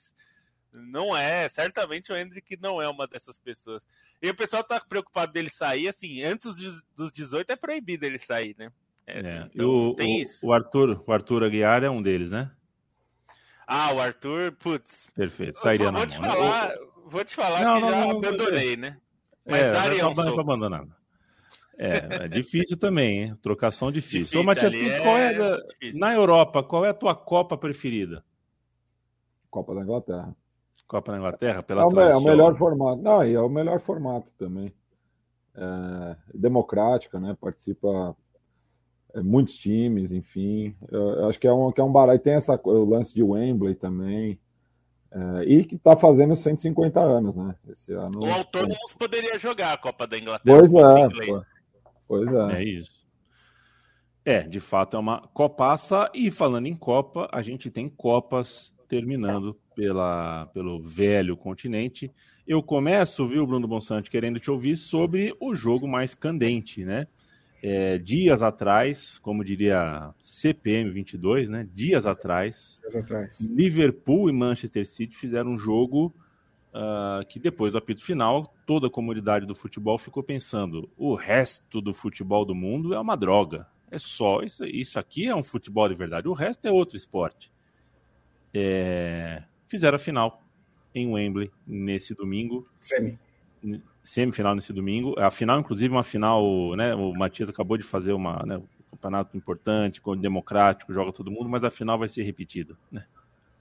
[0.78, 3.86] não é, certamente o Hendrick não é uma dessas pessoas.
[4.22, 6.56] E o pessoal tá preocupado dele sair, assim, antes
[6.96, 8.72] dos 18 é proibido ele sair, né?
[9.06, 9.50] É, é.
[9.54, 10.48] Então, o, tem o, isso.
[10.48, 12.52] O Arthur, o Arthur Aguiar é um deles, né?
[13.66, 15.10] Ah, o Arthur, putz.
[15.14, 16.36] Perfeito, sairia vou, na te mão, né?
[16.36, 16.76] Falar, né?
[17.06, 18.78] Vou te falar não, que não, já não, abandonei, é.
[18.78, 18.98] né?
[19.46, 20.96] Mas é, daria um abandonado.
[21.78, 23.36] É, é difícil também, hein?
[23.42, 24.20] Trocação difícil.
[24.20, 28.24] difícil Ô, Matias, qual é, é na Europa, qual é a tua Copa preferida?
[29.50, 30.36] Copa da Inglaterra.
[30.88, 33.02] Copa da Inglaterra, pela é o, é o melhor formato.
[33.02, 34.74] Não, e é o melhor formato também.
[35.56, 37.36] É, democrática, né?
[37.40, 38.16] Participa
[39.14, 40.76] é, muitos times, enfim.
[40.90, 42.24] Eu, eu acho que é um, que é um barato.
[42.24, 44.40] Tem essa, o lance de Wembley também.
[45.12, 47.56] É, e que está fazendo 150 anos, né?
[47.70, 48.20] Esse ano.
[48.24, 50.58] O Autônomos poderia jogar a Copa da Inglaterra.
[50.58, 51.08] Pois é.
[52.08, 52.62] Pois é.
[52.62, 53.06] É isso.
[54.24, 56.10] É, de fato é uma copaça.
[56.14, 62.12] E falando em Copa, a gente tem Copas terminando pela, pelo velho continente.
[62.48, 67.06] Eu começo, viu, Bruno Bonsante, querendo te ouvir sobre o jogo mais candente, né?
[67.62, 71.68] É, dias atrás, como diria CPM 22, né?
[71.72, 76.14] Dias atrás, dias atrás, Liverpool e Manchester City fizeram um jogo
[76.74, 81.82] uh, que depois do apito final, toda a comunidade do futebol ficou pensando: o resto
[81.82, 83.68] do futebol do mundo é uma droga.
[83.92, 86.28] É só isso, isso aqui é um futebol de verdade.
[86.28, 87.52] O resto é outro esporte.
[88.54, 90.42] É, fizeram a final
[90.94, 92.68] em Wembley nesse domingo.
[92.80, 93.20] Semi.
[94.04, 95.20] Semifinal nesse domingo.
[95.20, 96.96] A final, inclusive, uma final, né?
[96.96, 101.64] O Matias acabou de fazer uma, né, um campeonato importante, democrático, joga todo mundo, mas
[101.64, 103.06] a final vai ser repetida, né?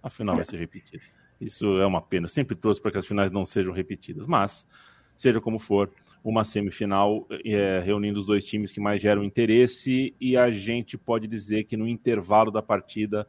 [0.02, 0.36] A final é.
[0.36, 1.02] vai ser repetida.
[1.40, 2.26] Isso é uma pena.
[2.26, 4.66] Eu sempre trouxe para que as finais não sejam repetidas, mas
[5.14, 5.90] seja como for,
[6.22, 11.26] uma semifinal é, reunindo os dois times que mais geram interesse e a gente pode
[11.26, 13.26] dizer que no intervalo da partida,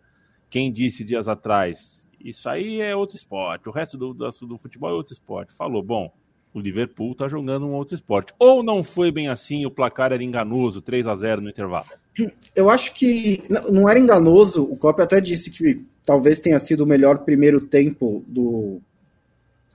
[0.50, 4.89] quem disse dias atrás, isso aí é outro esporte, o resto do, do, do futebol
[4.89, 6.12] é outro esporte, falou, bom,
[6.53, 8.34] o Liverpool está jogando um outro esporte.
[8.39, 11.86] Ou não foi bem assim, o placar era enganoso, 3 a 0 no intervalo?
[12.56, 16.88] Eu acho que não era enganoso, o Klopp até disse que talvez tenha sido o
[16.88, 18.82] melhor primeiro tempo do,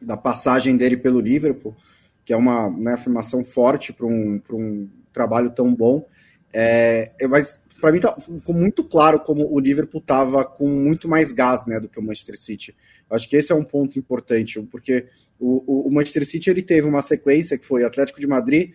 [0.00, 1.76] da passagem dele pelo Liverpool,
[2.24, 6.04] que é uma né, afirmação forte para um, um trabalho tão bom.
[6.52, 11.32] É, mas para mim tá, ficou muito claro como o Liverpool estava com muito mais
[11.32, 12.76] gás né, do que o Manchester City.
[13.10, 17.02] Acho que esse é um ponto importante, porque o, o, Manchester City ele teve uma
[17.02, 18.70] sequência que foi Atlético de Madrid,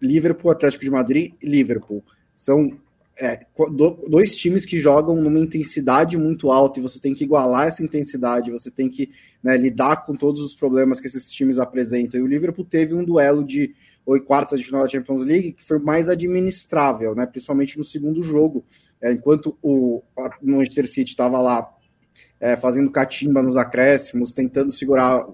[0.00, 2.02] Liverpool, Atlético de Madrid e Liverpool.
[2.34, 2.72] São
[3.20, 3.38] é,
[4.08, 8.50] dois times que jogam numa intensidade muito alta e você tem que igualar essa intensidade,
[8.50, 9.10] você tem que
[9.42, 12.18] né, lidar com todos os problemas que esses times apresentam.
[12.18, 13.74] E o Liverpool teve um duelo de
[14.08, 18.22] oito quartas de final da Champions League que foi mais administrável, né, principalmente no segundo
[18.22, 18.64] jogo,
[19.00, 20.02] é, enquanto o
[20.42, 21.68] Manchester City estava lá
[22.40, 25.24] é, fazendo catimba nos acréscimos, tentando segurar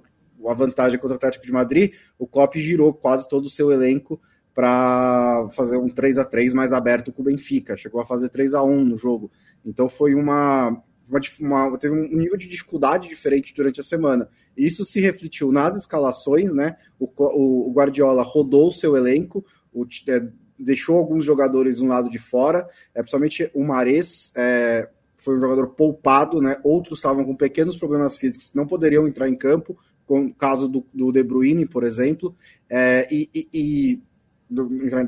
[0.46, 4.20] a vantagem contra o Atlético de Madrid, o Klopp girou quase todo o seu elenco
[4.52, 7.76] para fazer um 3 a 3 mais aberto com o Benfica.
[7.76, 9.30] Chegou a fazer 3 a 1 no jogo.
[9.64, 14.28] Então foi uma, uma, uma, teve um nível de dificuldade diferente durante a semana.
[14.56, 16.76] Isso se refletiu nas escalações, né?
[16.98, 20.26] O, o, o Guardiola rodou o seu elenco, o, é,
[20.58, 25.68] deixou alguns jogadores um lado de fora, é, principalmente o Mares é, foi um jogador
[25.68, 26.58] poupado, né?
[26.62, 30.86] Outros estavam com pequenos problemas físicos, não poderiam entrar em campo, com o caso do,
[30.92, 32.36] do De Bruyne, por exemplo,
[32.68, 34.02] é, e, e, e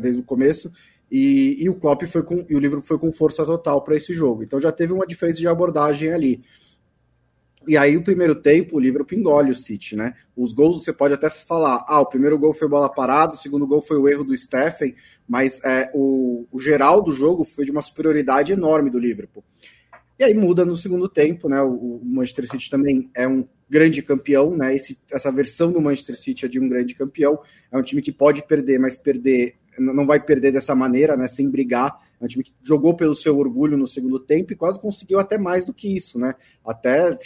[0.01, 0.73] desde o começo.
[1.11, 4.13] E, e, o Klopp foi com e o livro foi com força total para esse
[4.13, 4.43] jogo.
[4.43, 6.43] Então já teve uma diferença de abordagem ali.
[7.69, 10.15] E aí o primeiro tempo o Liverpool engole o City, né?
[10.37, 13.67] Os gols você pode até falar, ah, o primeiro gol foi bola parada, o segundo
[13.67, 14.95] gol foi o erro do Steffen,
[15.29, 19.45] mas é, o, o geral do jogo foi de uma superioridade enorme do Liverpool.
[20.19, 21.61] E aí muda no segundo tempo, né?
[21.61, 24.75] O, o Manchester City também é um grande campeão, né?
[24.75, 27.39] Esse, essa versão do Manchester City é de um grande campeão.
[27.71, 31.29] É um time que pode perder, mas perder não vai perder dessa maneira, né?
[31.29, 31.99] Sem brigar.
[32.21, 35.37] É um time que jogou pelo seu orgulho no segundo tempo e quase conseguiu até
[35.37, 36.35] mais do que isso, né?
[36.65, 37.17] Até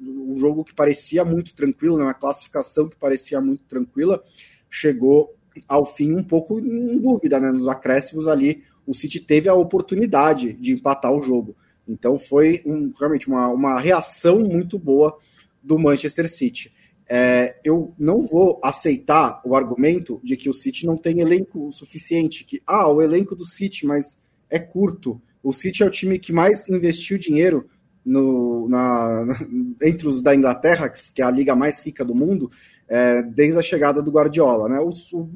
[0.00, 2.04] um jogo que parecia muito tranquilo, né?
[2.04, 4.22] uma classificação que parecia muito tranquila,
[4.70, 5.34] chegou
[5.68, 7.50] ao fim um pouco em dúvida, né?
[7.50, 11.56] Nos acréscimos ali, o City teve a oportunidade de empatar o jogo.
[11.88, 15.16] Então foi um, realmente uma, uma reação muito boa
[15.62, 16.72] do Manchester City.
[17.08, 22.44] É, eu não vou aceitar o argumento de que o City não tem elenco suficiente,
[22.44, 25.20] que ah, o elenco do City, mas é curto.
[25.42, 27.68] O City é o time que mais investiu dinheiro
[28.04, 29.34] no, na, na,
[29.82, 32.50] entre os da Inglaterra, que é a liga mais rica do mundo,
[32.88, 34.68] é, desde a chegada do Guardiola.
[34.68, 34.78] Né?
[34.80, 35.30] O, o,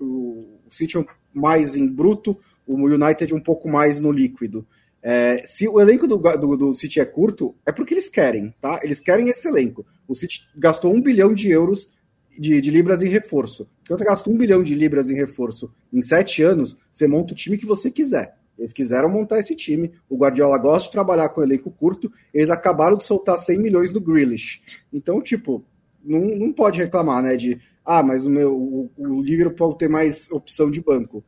[0.00, 4.66] o, o City é mais em bruto, o United um pouco mais no líquido.
[5.02, 8.78] É, se o elenco do, do, do, City é curto, é porque eles querem, tá?
[8.82, 9.84] Eles querem esse elenco.
[10.06, 11.90] O City gastou um bilhão de euros
[12.38, 13.68] de, de libras em reforço.
[13.82, 17.36] Então você gasta um bilhão de libras em reforço em sete anos, você monta o
[17.36, 18.36] time que você quiser.
[18.56, 19.92] Eles quiseram montar esse time.
[20.08, 22.12] O Guardiola gosta de trabalhar com elenco curto.
[22.32, 24.62] Eles acabaram de soltar 100 milhões do Grealish.
[24.92, 25.64] Então, tipo,
[26.04, 27.34] não, não pode reclamar, né?
[27.34, 31.24] De, ah, mas o meu o, o Liverpool ter mais opção de banco.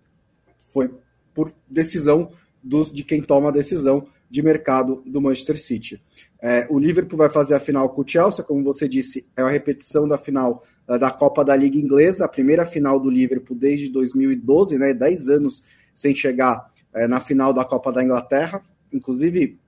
[0.73, 0.91] Foi
[1.33, 2.29] por decisão
[2.65, 6.03] dos, de quem toma a decisão de mercado do Manchester City.
[6.43, 9.51] É, o Liverpool vai fazer a final com o Chelsea, como você disse, é uma
[9.51, 13.89] repetição da final uh, da Copa da Liga Inglesa, a primeira final do Liverpool desde
[13.91, 15.63] 2012, né, 10 anos
[15.95, 18.63] sem chegar uh, na final da Copa da Inglaterra.
[18.93, 19.61] Inclusive,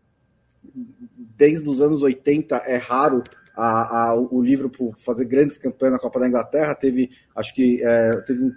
[1.36, 3.22] desde os anos 80 é raro
[3.56, 6.74] a, a, o Liverpool fazer grandes campanhas na Copa da Inglaterra.
[6.74, 8.52] Teve, acho que é, teve um,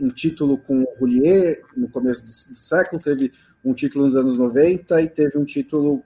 [0.00, 3.30] um, título com o Roulier no começo do, do século, teve
[3.64, 6.02] um título nos anos 90 e teve um título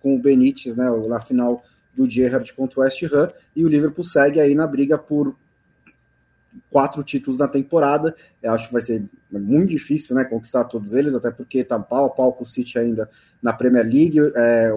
[0.00, 1.62] com o Benítez, né, na final
[1.94, 5.36] do Gerrard contra o West Ham, e o Liverpool segue aí na briga por
[6.70, 8.14] quatro títulos na temporada.
[8.42, 12.06] Eu acho que vai ser muito difícil né, conquistar todos eles, até porque está pau
[12.06, 13.08] a pau com o City ainda
[13.42, 14.18] na Premier League.
[14.34, 14.72] É,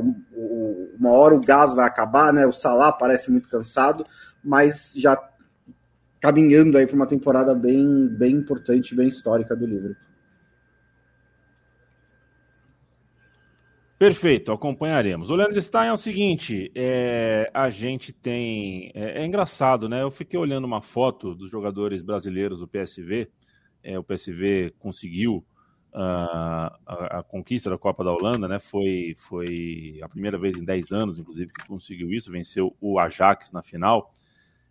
[1.00, 2.46] uma hora o gás vai acabar, né?
[2.46, 4.06] O Salah parece muito cansado,
[4.44, 5.18] mas já
[6.20, 10.07] caminhando aí para uma temporada bem, bem importante, bem histórica do Liverpool.
[13.98, 15.32] Perfeito, acompanharemos.
[15.32, 18.92] O Leandro Stein é o seguinte: é, a gente tem.
[18.94, 20.04] É, é, engraçado, né?
[20.04, 23.28] Eu fiquei olhando uma foto dos jogadores brasileiros do PSV.
[23.84, 25.44] É, o PSV conseguiu
[25.94, 28.60] uh, a, a, conquista da Copa da Holanda, né?
[28.60, 33.52] Foi, foi a primeira vez em 10 anos, inclusive, que conseguiu isso, venceu o Ajax
[33.52, 34.14] na final.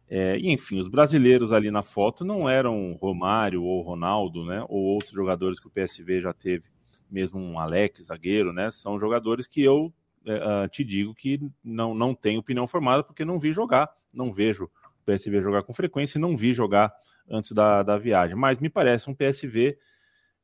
[0.08, 4.64] É, e enfim, os brasileiros ali na foto não eram Romário ou Ronaldo, né?
[4.68, 6.75] Ou outros jogadores que o PSV já teve
[7.10, 8.70] mesmo um Alex, zagueiro, né?
[8.70, 9.92] São jogadores que eu
[10.24, 14.64] uh, te digo que não, não tenho opinião formada porque não vi jogar, não vejo
[14.64, 14.70] o
[15.04, 16.92] PSV jogar com frequência e não vi jogar
[17.28, 18.36] antes da, da viagem.
[18.36, 19.78] Mas me parece um PSV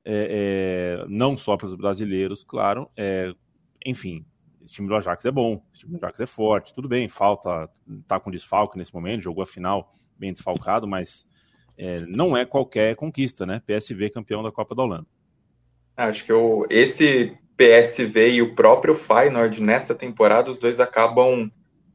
[0.05, 2.91] é, é, não só para os brasileiros, claro.
[2.97, 3.33] É,
[3.85, 4.25] enfim,
[4.65, 7.69] esse time do Ajax é bom, esse time do Ajax é forte, tudo bem, falta,
[8.07, 11.27] tá com desfalque nesse momento, jogou a final bem desfalcado, mas
[11.77, 13.63] é, não é qualquer conquista, né?
[13.67, 15.07] PSV campeão da Copa da Holanda.
[15.97, 21.51] Acho que o, esse PSV e o próprio Feyenoord nessa temporada, os dois acabam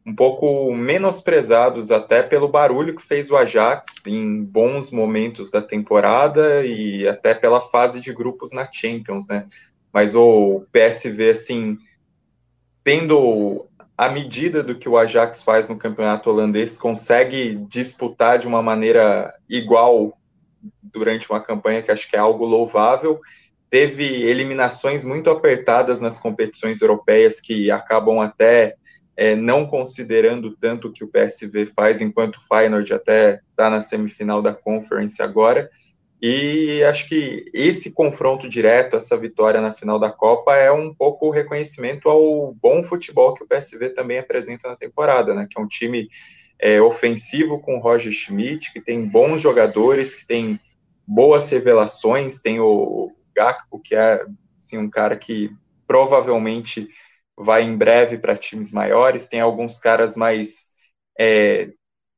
[0.05, 6.65] um pouco menosprezados até pelo barulho que fez o Ajax em bons momentos da temporada
[6.65, 9.45] e até pela fase de grupos na Champions, né?
[9.91, 11.77] Mas o PSV, assim,
[12.85, 13.65] tendo
[13.97, 19.33] a medida do que o Ajax faz no campeonato holandês, consegue disputar de uma maneira
[19.49, 20.17] igual
[20.81, 23.19] durante uma campanha que acho que é algo louvável
[23.69, 28.75] teve eliminações muito apertadas nas competições europeias que acabam até
[29.15, 33.81] é, não considerando tanto o que o PSV faz, enquanto o Feyenoord até está na
[33.81, 35.69] semifinal da Conference agora.
[36.21, 41.27] E acho que esse confronto direto, essa vitória na final da Copa, é um pouco
[41.27, 45.47] o reconhecimento ao bom futebol que o PSV também apresenta na temporada, né?
[45.49, 46.09] Que é um time
[46.59, 50.59] é, ofensivo com o Roger Schmidt, que tem bons jogadores, que tem
[51.07, 54.25] boas revelações, tem o, Gakpo, que é
[54.57, 55.51] assim, um cara que
[55.85, 56.89] provavelmente
[57.37, 59.27] vai em breve para times maiores.
[59.27, 60.71] Tem alguns caras mais
[61.19, 61.71] é,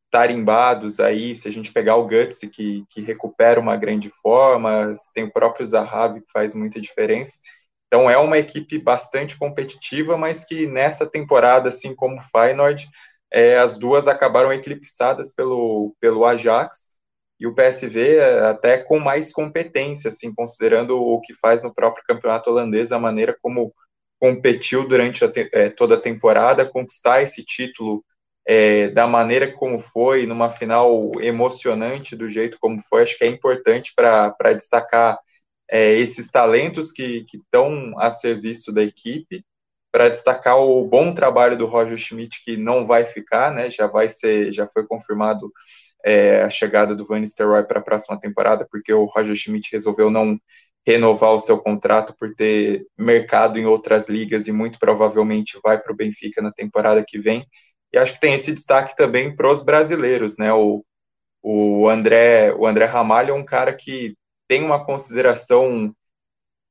[0.10, 5.26] tarimbados aí, se a gente pegar o Guts, que, que recupera uma grande forma, tem
[5.26, 7.40] o próprio Zahavi, que faz muita diferença.
[7.88, 12.88] Então é uma equipe bastante competitiva, mas que nessa temporada, assim como o Feyenoord,
[13.32, 16.99] é, as duas acabaram eclipsadas pelo, pelo Ajax,
[17.40, 22.04] e o PSV é, até com mais competência, assim, considerando o que faz no próprio
[22.06, 23.74] campeonato holandês, a maneira como
[24.20, 28.04] competiu durante a é, toda a temporada, conquistar esse título
[28.46, 33.28] é, da maneira como foi, numa final emocionante do jeito como foi, acho que é
[33.28, 35.18] importante para destacar
[35.70, 39.46] é, esses talentos que estão a serviço da equipe,
[39.92, 44.10] para destacar o bom trabalho do Roger Schmidt, que não vai ficar, né, já vai
[44.10, 45.52] ser, já foi confirmado
[46.06, 50.10] é, a chegada do Van Nistelrooy para a próxima temporada, porque o Roger Schmidt resolveu
[50.10, 50.40] não
[50.86, 55.92] renovar o seu contrato por ter mercado em outras ligas e muito provavelmente vai para
[55.92, 57.46] o Benfica na temporada que vem.
[57.94, 60.54] E acho que tem esse destaque também para os brasileiros, né?
[60.54, 60.84] O,
[61.42, 64.16] o André, o André Ramalho é um cara que
[64.48, 65.94] tem uma consideração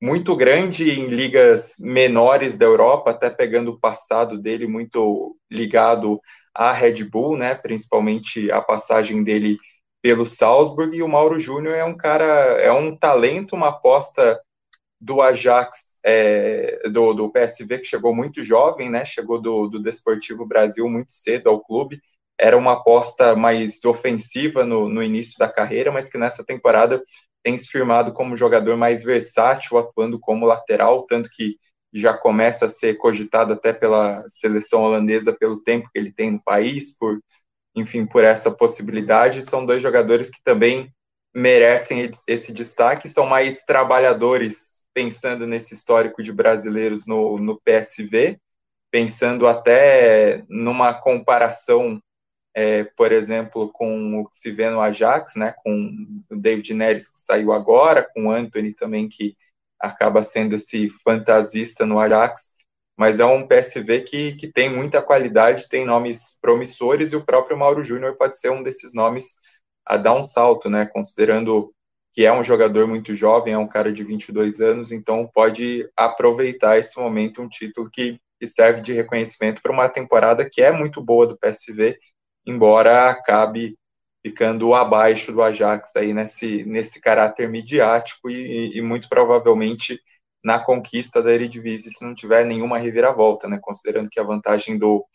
[0.00, 6.20] muito grande em ligas menores da Europa, até pegando o passado dele muito ligado
[6.58, 7.54] à Red Bull, né?
[7.54, 9.58] Principalmente a passagem dele
[10.02, 12.24] pelo Salzburg e o Mauro Júnior é um cara,
[12.60, 14.40] é um talento, uma aposta
[15.00, 19.04] do Ajax, é, do, do PSV que chegou muito jovem, né?
[19.04, 22.00] Chegou do, do Desportivo Brasil muito cedo ao clube.
[22.36, 27.00] Era uma aposta mais ofensiva no, no início da carreira, mas que nessa temporada
[27.44, 31.56] tem se firmado como jogador mais versátil, atuando como lateral, tanto que
[31.92, 36.42] já começa a ser cogitado até pela seleção holandesa pelo tempo que ele tem no
[36.42, 37.18] país, por
[37.74, 39.42] enfim, por essa possibilidade.
[39.42, 40.92] São dois jogadores que também
[41.34, 48.40] merecem esse destaque, são mais trabalhadores, pensando nesse histórico de brasileiros no, no PSV,
[48.90, 52.02] pensando até numa comparação,
[52.54, 55.90] é, por exemplo, com o que se vê no Ajax, né, com
[56.30, 59.36] o David Neres, que saiu agora, com o Anthony também, que
[59.80, 62.56] acaba sendo esse fantasista no Ajax,
[62.96, 67.56] mas é um PSV que, que tem muita qualidade, tem nomes promissores, e o próprio
[67.56, 69.36] Mauro Júnior pode ser um desses nomes
[69.86, 70.84] a dar um salto, né?
[70.84, 71.72] Considerando
[72.12, 76.78] que é um jogador muito jovem, é um cara de 22 anos, então pode aproveitar
[76.78, 81.00] esse momento, um título que, que serve de reconhecimento para uma temporada que é muito
[81.00, 81.96] boa do PSV,
[82.44, 83.78] embora acabe
[84.22, 90.00] ficando abaixo do Ajax aí nesse, nesse caráter midiático e, e, muito provavelmente
[90.42, 93.58] na conquista da Eredivisie se não tiver nenhuma reviravolta, né?
[93.60, 95.06] Considerando que a vantagem do,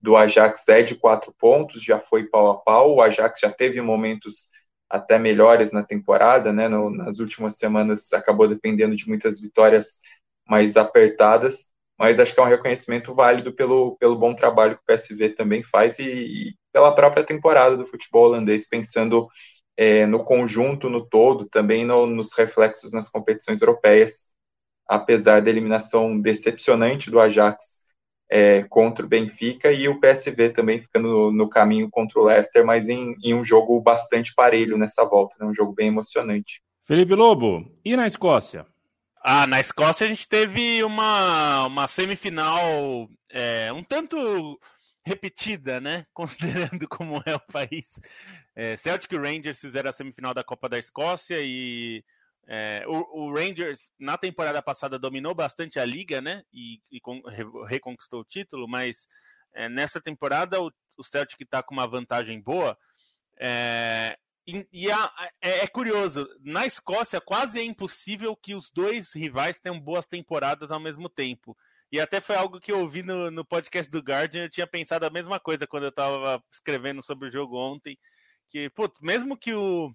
[0.00, 3.80] do Ajax é de quatro pontos, já foi pau a pau, o Ajax já teve
[3.80, 4.48] momentos
[4.88, 6.68] até melhores na temporada, né?
[6.68, 10.00] No, nas últimas semanas acabou dependendo de muitas vitórias
[10.46, 11.66] mais apertadas,
[11.98, 15.62] mas acho que é um reconhecimento válido pelo, pelo bom trabalho que o PSV também
[15.62, 19.28] faz e, e pela própria temporada do futebol holandês, pensando
[19.76, 24.30] é, no conjunto, no todo, também no, nos reflexos nas competições europeias,
[24.86, 27.86] apesar da eliminação decepcionante do Ajax
[28.30, 32.64] é, contra o Benfica e o PSV também ficando no, no caminho contra o Leicester,
[32.64, 36.62] mas em, em, um jogo bastante parelho nessa volta, né, um jogo bem emocionante.
[36.84, 38.66] Felipe Lobo, e na Escócia?
[39.22, 44.58] Ah, na Escócia a gente teve uma, uma semifinal é, um tanto
[45.10, 46.06] repetida, né?
[46.14, 48.00] Considerando como é o país.
[48.54, 52.04] É, Celtic Rangers fizeram a semifinal da Copa da Escócia e
[52.46, 56.42] é, o, o, Rangers na temporada passada dominou bastante a liga, né?
[56.52, 57.00] E, e
[57.66, 59.08] reconquistou o título, mas
[59.52, 62.78] é, nessa temporada o, o Celtic está com uma vantagem boa.
[63.38, 69.12] É, e, e a, é, é, curioso, na Escócia quase é impossível que os dois
[69.12, 71.56] rivais tenham boas temporadas ao mesmo tempo.
[71.92, 75.04] E até foi algo que eu ouvi no, no podcast do Guardian, eu tinha pensado
[75.04, 77.98] a mesma coisa quando eu estava escrevendo sobre o jogo ontem,
[78.48, 79.92] que, putz, mesmo que o,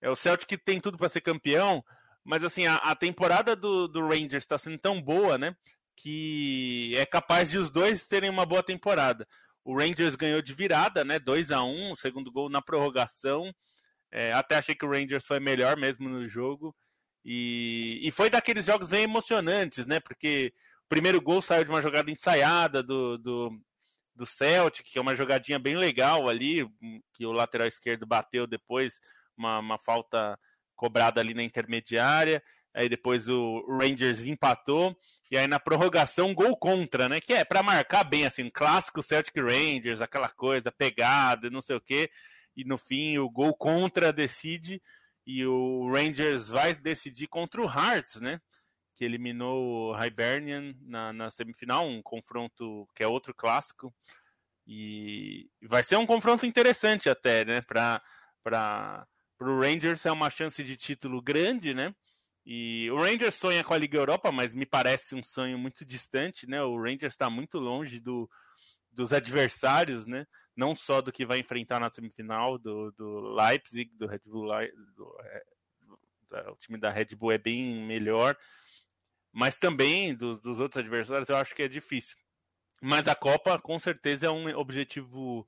[0.00, 1.84] é, o Celtic tem tudo para ser campeão,
[2.24, 5.56] mas assim, a, a temporada do, do Rangers está sendo tão boa, né,
[5.96, 9.26] que é capaz de os dois terem uma boa temporada.
[9.64, 13.52] O Rangers ganhou de virada, né, 2 a 1 o segundo gol na prorrogação,
[14.12, 16.76] é, até achei que o Rangers foi melhor mesmo no jogo.
[17.24, 20.00] E, e foi daqueles jogos bem emocionantes, né?
[20.00, 20.52] Porque
[20.92, 23.60] primeiro gol saiu de uma jogada ensaiada do, do,
[24.14, 26.68] do Celtic, que é uma jogadinha bem legal ali,
[27.14, 29.00] que o lateral esquerdo bateu depois,
[29.36, 30.38] uma, uma falta
[30.76, 32.42] cobrada ali na intermediária.
[32.74, 34.94] Aí depois o Rangers empatou.
[35.30, 37.20] E aí na prorrogação, gol contra, né?
[37.20, 41.80] Que é para marcar bem, assim, clássico Celtic Rangers, aquela coisa, pegada, não sei o
[41.80, 42.10] quê
[42.56, 44.82] e no fim o gol contra decide
[45.26, 48.40] e o Rangers vai decidir contra o Hearts, né?
[48.94, 53.92] Que eliminou o Hibernian na, na semifinal, um confronto que é outro clássico.
[54.66, 57.62] E vai ser um confronto interessante até, né?
[57.62, 59.06] Para
[59.40, 61.94] o Rangers é uma chance de título grande, né?
[62.44, 66.46] E o Rangers sonha com a Liga Europa, mas me parece um sonho muito distante,
[66.48, 66.62] né?
[66.62, 68.28] O Rangers está muito longe do,
[68.90, 70.26] dos adversários, né?
[70.56, 74.48] Não só do que vai enfrentar na semifinal do, do Leipzig, do Red Bull,
[74.96, 75.42] do, é,
[75.86, 78.36] do, o time da Red Bull é bem melhor,
[79.32, 82.16] mas também dos, dos outros adversários eu acho que é difícil.
[82.80, 85.46] Mas a Copa com certeza é um objetivo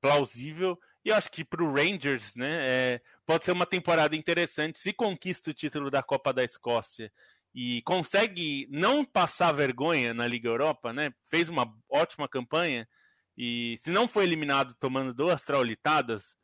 [0.00, 4.78] plausível e eu acho que para o Rangers, né, é, pode ser uma temporada interessante
[4.78, 7.12] se conquista o título da Copa da Escócia
[7.54, 11.12] e consegue não passar vergonha na Liga Europa, né?
[11.28, 12.88] Fez uma ótima campanha
[13.36, 16.36] e se não foi eliminado tomando duas traulitadas,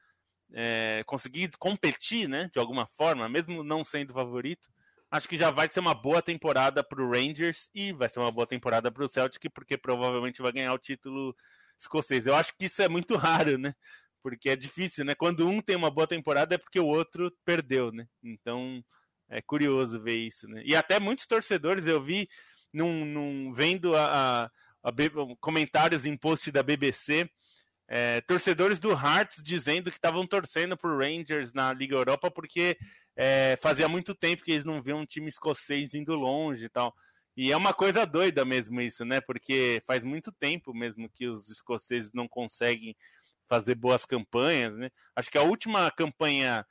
[0.52, 2.48] é, conseguir competir, né?
[2.52, 4.68] De alguma forma, mesmo não sendo favorito,
[5.14, 8.32] acho que já vai ser uma boa temporada para o Rangers e vai ser uma
[8.32, 11.36] boa temporada para o Celtic, porque provavelmente vai ganhar o título
[11.78, 12.26] escocês.
[12.26, 13.74] Eu acho que isso é muito raro, né?
[14.20, 15.14] Porque é difícil, né?
[15.14, 18.08] Quando um tem uma boa temporada é porque o outro perdeu, né?
[18.24, 18.84] Então
[19.28, 20.62] é curioso ver isso, né?
[20.64, 22.28] E até muitos torcedores eu vi
[22.72, 24.50] num, num vendo a,
[24.82, 24.92] a, a
[25.38, 27.30] comentários em post da BBC,
[27.86, 32.76] é, torcedores do Hearts dizendo que estavam torcendo por Rangers na Liga Europa porque
[33.16, 36.94] é, fazia muito tempo que eles não viam um time escocês indo longe e tal.
[37.36, 39.20] E é uma coisa doida mesmo isso, né?
[39.20, 42.96] Porque faz muito tempo mesmo que os escoceses não conseguem
[43.48, 44.90] fazer boas campanhas, né?
[45.14, 46.64] Acho que a última campanha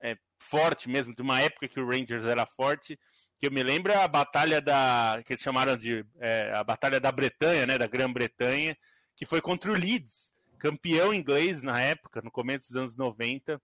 [0.00, 2.98] é, forte mesmo, de uma época que o Rangers era forte,
[3.38, 7.00] que eu me lembro é a batalha da que eles chamaram de é, a batalha
[7.00, 8.76] da Bretanha, né, da Grã-Bretanha,
[9.16, 13.60] que foi contra o Leeds, campeão inglês na época, no começo dos anos 90.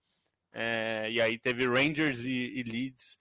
[0.58, 3.18] É, e aí teve Rangers e, e Leeds,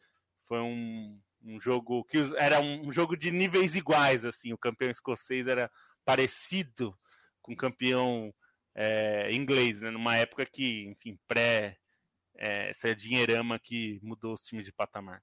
[0.47, 5.45] foi um, um, jogo que era um, jogo de níveis iguais, assim, o campeão escocês
[5.45, 5.69] era
[6.05, 6.97] parecido
[7.41, 8.33] com o campeão
[8.73, 11.77] é, inglês, né, numa época que, enfim, pré
[12.37, 15.21] é, essa dinheirama que mudou os times de patamar.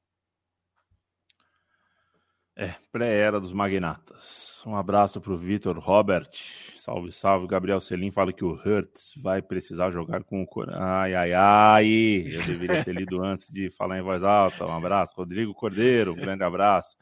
[2.54, 4.62] É, pré-era dos magnatas.
[4.66, 6.30] Um abraço para o Vitor Robert.
[6.76, 7.46] Salve, salve.
[7.46, 10.82] Gabriel Selim fala que o Hertz vai precisar jogar com o Corinthians.
[10.82, 11.86] Ai, ai, ai.
[12.30, 14.66] Eu deveria ter lido antes de falar em voz alta.
[14.66, 15.16] Um abraço.
[15.16, 16.96] Rodrigo Cordeiro, um grande abraço.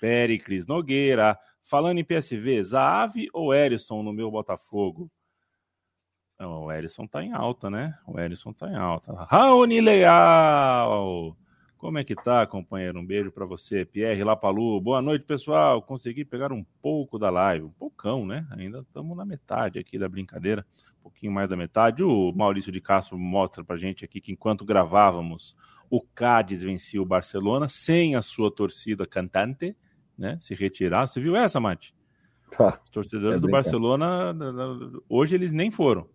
[0.00, 1.38] Pericles Nogueira.
[1.62, 5.10] Falando em PSV, Zaave ou Erisson no meu Botafogo?
[6.40, 7.94] O Erisson tá em alta, né?
[8.06, 9.12] O Erisson tá em alta.
[9.12, 11.36] Raoni Leal!
[11.84, 12.98] Como é que tá, companheiro?
[12.98, 14.80] Um beijo para você, Pierre Lapalu.
[14.80, 15.82] Boa noite, pessoal.
[15.82, 18.46] Consegui pegar um pouco da live, um poucão, né?
[18.52, 20.64] Ainda estamos na metade aqui da brincadeira,
[20.98, 22.02] um pouquinho mais da metade.
[22.02, 25.54] O Maurício de Castro mostra pra gente aqui que enquanto gravávamos,
[25.90, 29.76] o Cádiz vencia o Barcelona sem a sua torcida cantante,
[30.16, 30.38] né?
[30.40, 31.06] Se retirar.
[31.06, 31.94] Você viu essa, Mate?
[32.50, 32.80] Tá.
[32.82, 34.34] Os torcedores É do Barcelona,
[35.06, 36.08] hoje eles nem foram.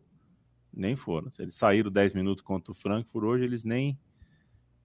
[0.74, 1.30] Nem foram.
[1.38, 4.00] Eles saíram 10 minutos contra o Frankfurt, hoje eles nem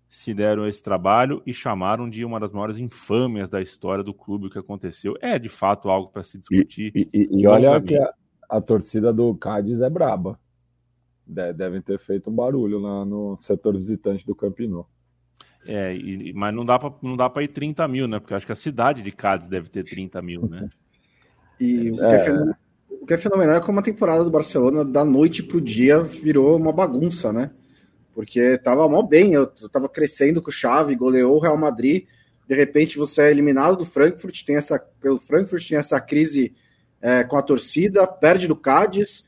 [0.09, 4.47] se deram esse trabalho e chamaram de uma das maiores infâmias da história do clube
[4.47, 5.17] o que aconteceu.
[5.21, 6.93] É, de fato, algo para se discutir.
[6.95, 8.13] E, e- e olha que a,
[8.49, 10.39] a torcida do Cádiz é braba.
[11.27, 14.87] De- devem ter feito um barulho lá no setor visitante do Campinu.
[15.67, 18.21] É, e- mas não dá para não dá para ir 30 mil, né?
[18.21, 20.69] Porque eu acho que a cidade de Cádiz deve ter 30 mil, né?
[21.61, 22.15] E o que, É.
[22.17, 22.57] é fenomenal,
[22.91, 26.57] o que é fenomenal é como a temporada do Barcelona, da noite pro dia, virou
[26.57, 27.53] uma bagunça, né?
[28.15, 32.05] Porque tava mal bem, eu tava crescendo com o Xavi, goleou o Real Madrid,
[32.47, 36.55] de repente você é eliminado do Frankfurt, tem essa, pelo Frankfurt tem essa crise
[37.03, 39.25] é, com a torcida, perde do Cádiz,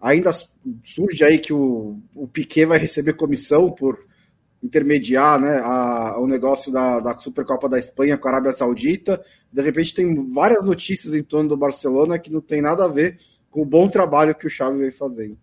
[0.00, 0.30] ainda
[0.82, 3.98] surge aí que o, o Piquet vai receber comissão por
[4.62, 9.22] intermediar né, a- o negócio da, da Supercopa da Espanha com a Arábia Saudita.
[9.52, 13.18] De repente tem várias notícias em torno do Barcelona que não tem nada a ver
[13.50, 15.38] com o bom trabalho que o Xavi vem fazendo.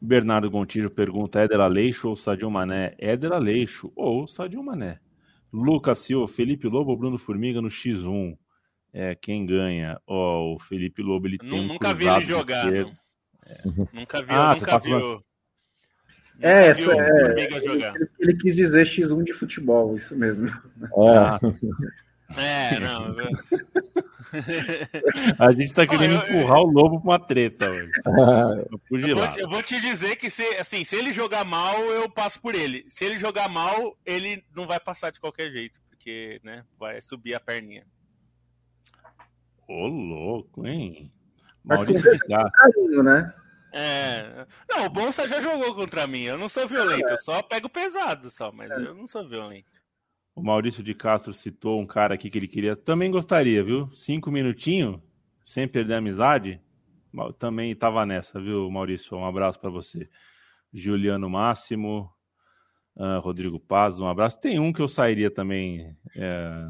[0.00, 2.94] Bernardo Gontijo pergunta: Éder Aleixo ou Sadio Mané?
[2.98, 4.98] Éder Aleixo ou Sadio Mané.
[5.52, 8.36] Lucas Silva, Felipe Lobo ou Bruno Formiga no X1?
[8.92, 9.98] É, quem ganha?
[10.06, 12.70] Ó, o Felipe Lobo ele tem Nu- um Nunca vi ele jogar.
[12.70, 12.96] não.
[13.92, 14.90] Nunca vi, Ah, você nunca tá vi.
[14.90, 15.24] falando- o-
[16.40, 20.48] É, o é- Ele, ele- ele quis dizer X1 de futebol, isso mesmo.
[20.98, 21.38] Ah,
[22.36, 23.14] É, não.
[25.38, 27.90] a gente tá querendo eu- eu- empurrar o Lobo pra uma treta hoje.
[28.90, 32.08] Eu vou, te- eu vou te dizer que se, assim, se ele jogar mal, eu
[32.10, 32.84] passo por ele.
[32.88, 37.34] Se ele jogar mal, ele não vai passar de qualquer jeito, porque, né, vai subir
[37.34, 37.86] a perninha.
[39.68, 41.12] Ô, louco, hein?
[41.64, 42.50] Mas Maurício de Castro.
[42.52, 43.34] Carinho, né?
[43.72, 44.46] É.
[44.70, 46.22] Não, o Bonsa já jogou contra mim.
[46.22, 49.80] Eu não sou violento, eu só pego pesado só, mas eu não sou violento.
[50.36, 52.76] O Maurício de Castro citou um cara aqui que ele queria.
[52.76, 53.90] Também gostaria, viu?
[53.92, 55.00] Cinco minutinhos,
[55.46, 56.60] sem perder a amizade.
[57.38, 59.16] Também tava nessa, viu, Maurício?
[59.16, 60.06] Um abraço para você.
[60.74, 62.10] Juliano Máximo,
[62.98, 64.38] ah, Rodrigo Paz, um abraço.
[64.38, 66.68] Tem um que eu sairia também é,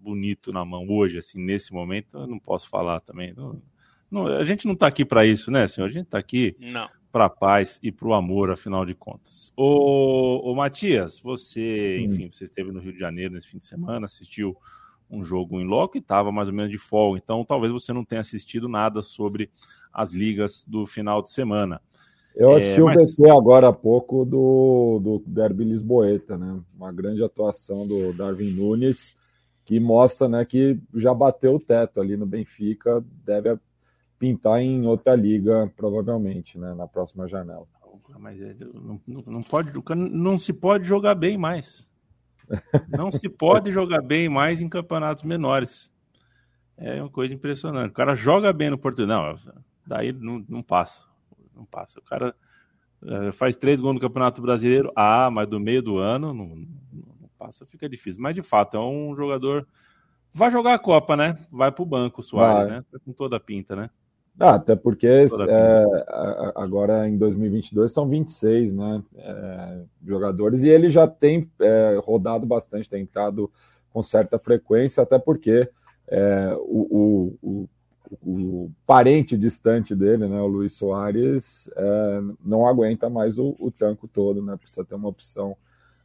[0.00, 2.16] bonito na mão hoje, assim, nesse momento.
[2.16, 3.34] Eu não posso falar também.
[3.34, 3.60] Não-
[4.08, 5.88] não- a gente não tá aqui para isso, né, senhor?
[5.88, 6.88] A gente tá aqui Não.
[7.12, 9.52] Para a paz e para o amor, afinal de contas.
[9.54, 12.04] Ô, ô Matias, você, Hum.
[12.04, 14.56] enfim, você esteve no Rio de Janeiro nesse fim de semana, assistiu
[15.10, 18.02] um jogo em loco e estava mais ou menos de folga, então talvez você não
[18.02, 19.50] tenha assistido nada sobre
[19.92, 21.82] as ligas do final de semana.
[22.34, 26.58] Eu É, assisti mas- o BC agora há pouco do, do Derby Lisboeta, né?
[26.74, 29.14] Uma grande atuação do Darwin Nunes,
[29.66, 33.50] que mostra né, que já bateu o teto ali no Benfica, deve
[34.22, 37.66] pintar em outra liga, provavelmente, né, na próxima janela.
[38.20, 41.90] Mas é, não, não- pode, o não se pode jogar bem mais.
[42.96, 45.90] Não se pode jogar bem mais em campeonatos menores.
[46.76, 47.90] É uma coisa impressionante.
[47.90, 49.36] O cara joga bem no Portugal.
[49.46, 49.54] Não,
[49.86, 51.06] daí não, não passa.
[51.54, 51.98] Não passa.
[51.98, 52.34] O cara
[53.06, 54.92] eh, faz três gols no Campeonato Brasileiro.
[54.94, 56.66] Ah, mas do meio do ano não, não-
[57.38, 58.20] passa, fica difícil.
[58.20, 59.66] Mas de fato, é um jogador.
[60.34, 61.38] Vai jogar a Copa, né?
[61.50, 62.76] Vai pro banco, o Soares, Vai.
[62.78, 62.84] né?
[62.90, 63.88] Tá com toda a pinta, né?
[64.38, 65.26] Ah, até porque é,
[66.56, 72.88] agora em 2022 são 26 né, é, jogadores e ele já tem é, rodado bastante,
[72.88, 73.50] tem entrado
[73.92, 75.68] com certa frequência, até porque
[76.08, 77.68] é, o, o,
[78.22, 83.70] o, o parente distante dele, né, o Luiz Soares, é, não aguenta mais o, o
[83.70, 85.54] tranco todo, né, precisa ter uma opção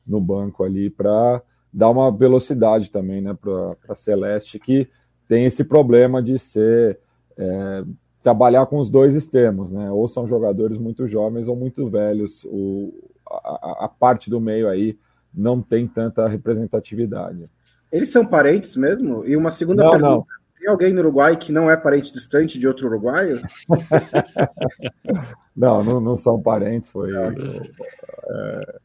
[0.06, 4.88] no banco ali para dar uma velocidade também né, para a Celeste, que
[5.28, 7.00] tem esse problema de ser.
[7.38, 7.84] é,
[8.28, 9.90] trabalhar com os dois extremos, né?
[9.90, 12.44] Ou são jogadores muito jovens ou muito velhos.
[12.44, 12.94] O,
[13.26, 15.00] a, a parte do meio aí
[15.34, 17.50] não tem tanta representatividade.
[17.90, 19.26] Eles são parentes mesmo?
[19.26, 20.26] E uma segunda Não, pergunta: não.
[20.60, 23.40] tem alguém no Uruguai que não é parente distante de outro uruguaio?
[25.56, 27.10] Não, não, não são parentes, foi.
[27.18, 28.80] é,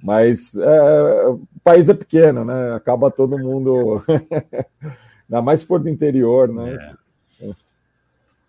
[0.00, 2.76] mas é, o país é pequeno, né?
[2.76, 4.04] Acaba todo mundo.
[5.28, 6.94] Ainda mais se for do interior, né?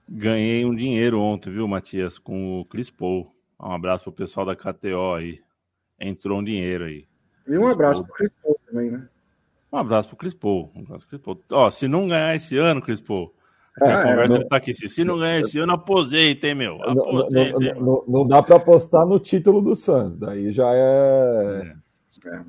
[0.09, 3.33] Ganhei um dinheiro ontem, viu, Matias, com o Chris Paul.
[3.59, 5.39] Um abraço pro pessoal da KTO aí.
[5.99, 7.05] Entrou um dinheiro aí.
[7.47, 9.07] E um abraço pro Chris Paul também, né?
[9.71, 10.71] Um abraço pro Chris Paul.
[10.75, 11.41] Um abraço pro Chris Paul.
[11.51, 13.33] Ó, se não ganhar esse ano, Chris Paul,
[13.81, 14.73] É, a conversa não, tá aqui.
[14.73, 16.81] Se não ganhar esse ano, aposenta, hein, meu?
[16.83, 20.17] Aposenta, não, não, não, dá para apostar no título do Suns.
[20.17, 21.75] Daí já é.
[22.25, 22.43] É.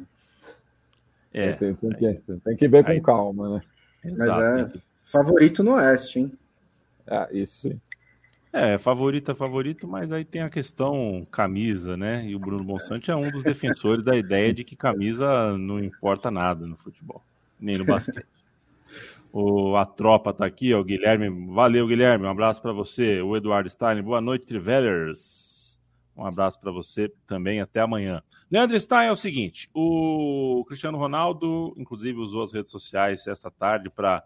[1.32, 1.52] é.
[1.52, 3.00] Tem, tem, que, tem, que, ver com Aí...
[3.00, 3.62] calma, né?
[4.04, 4.40] Exato.
[4.40, 6.32] Mas é favorito no Oeste, hein?
[7.06, 7.80] É, isso sim.
[8.52, 12.24] É, favorito é favorito, mas aí tem a questão camisa, né?
[12.24, 16.30] E o Bruno Bonsante é um dos defensores da ideia de que camisa não importa
[16.30, 17.20] nada no futebol,
[17.58, 18.24] nem no basquete.
[19.36, 21.28] O, a tropa tá aqui, ó, o Guilherme.
[21.52, 22.24] Valeu, Guilherme.
[22.24, 23.20] Um abraço para você.
[23.20, 24.00] O Eduardo Stein.
[24.00, 25.80] Boa noite, Trivellers.
[26.16, 27.60] Um abraço para você também.
[27.60, 28.22] Até amanhã.
[28.48, 33.90] Leandro Stein é o seguinte: o Cristiano Ronaldo, inclusive, usou as redes sociais esta tarde
[33.90, 34.22] para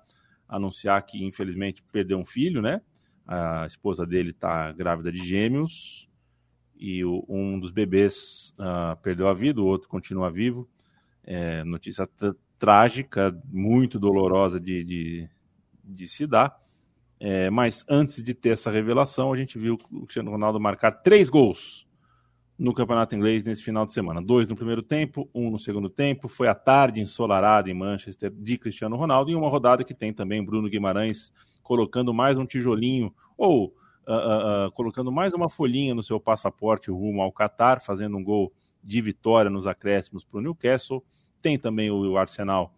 [0.48, 2.80] anunciar que, infelizmente, perdeu um filho, né?
[3.26, 6.08] A esposa dele está grávida de gêmeos
[6.78, 10.68] e o, um dos bebês uh, perdeu a vida, o outro continua vivo.
[11.24, 12.08] É, notícia
[12.58, 15.28] trágica, muito dolorosa de, de,
[15.84, 16.56] de se dar.
[17.20, 21.28] É, mas antes de ter essa revelação, a gente viu o Cristiano Ronaldo marcar três
[21.28, 21.87] gols
[22.58, 24.20] no Campeonato Inglês nesse final de semana.
[24.20, 26.26] Dois no primeiro tempo, um no segundo tempo.
[26.26, 30.44] Foi a tarde ensolarada em Manchester de Cristiano Ronaldo e uma rodada que tem também
[30.44, 31.32] Bruno Guimarães
[31.62, 33.66] colocando mais um tijolinho ou
[34.08, 38.52] uh, uh, colocando mais uma folhinha no seu passaporte rumo ao Qatar, fazendo um gol
[38.82, 41.04] de vitória nos acréscimos para o Newcastle.
[41.40, 42.74] Tem também o Arsenal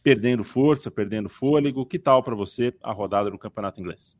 [0.00, 1.84] perdendo força, perdendo fôlego.
[1.84, 4.16] Que tal para você a rodada do Campeonato Inglês?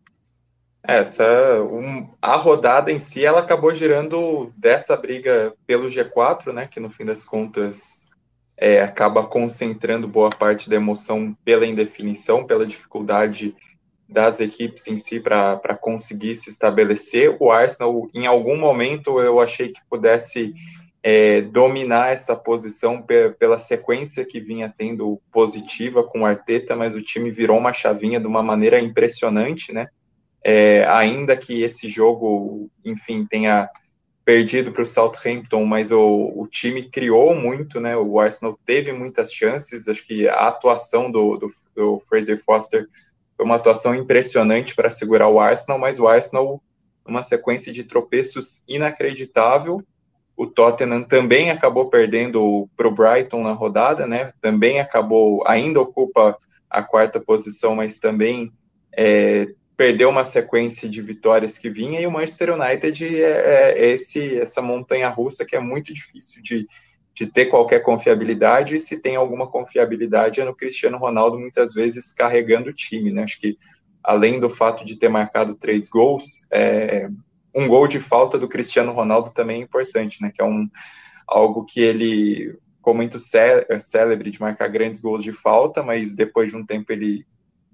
[0.86, 6.78] Essa, um, a rodada em si, ela acabou girando dessa briga pelo G4, né, que
[6.78, 8.10] no fim das contas
[8.54, 13.56] é, acaba concentrando boa parte da emoção pela indefinição, pela dificuldade
[14.06, 17.34] das equipes em si para conseguir se estabelecer.
[17.40, 20.52] O Arsenal, em algum momento, eu achei que pudesse
[21.02, 23.02] é, dominar essa posição
[23.38, 28.20] pela sequência que vinha tendo positiva com o Arteta, mas o time virou uma chavinha
[28.20, 29.88] de uma maneira impressionante, né?
[30.46, 33.70] É, ainda que esse jogo, enfim, tenha
[34.24, 37.96] perdido para o Southampton, mas o, o, time criou muito, né?
[37.96, 39.88] O Arsenal teve muitas chances.
[39.88, 42.86] Acho que a atuação do, do, do Fraser Foster
[43.36, 46.62] foi uma atuação impressionante para segurar o Arsenal, mas o Arsenal,
[47.06, 49.82] uma sequência de tropeços inacreditável.
[50.36, 54.32] O Tottenham também acabou perdendo para o Brighton na rodada, né?
[54.40, 56.36] Também acabou, ainda ocupa
[56.68, 58.52] a quarta posição, mas também
[58.96, 62.00] é, perdeu uma sequência de vitórias que vinha.
[62.00, 66.66] E o Manchester United é, é esse, essa montanha russa que é muito difícil de,
[67.14, 72.12] de ter qualquer confiabilidade, e se tem alguma confiabilidade é no Cristiano Ronaldo, muitas vezes
[72.12, 73.22] carregando o time, né?
[73.24, 73.58] Acho que
[74.02, 77.08] além do fato de ter marcado três gols, é,
[77.54, 80.30] um gol de falta do Cristiano Ronaldo também é importante, né?
[80.34, 80.68] Que é um,
[81.26, 86.56] algo que ele ficou muito célebre de marcar grandes gols de falta, mas depois de
[86.56, 87.24] um tempo ele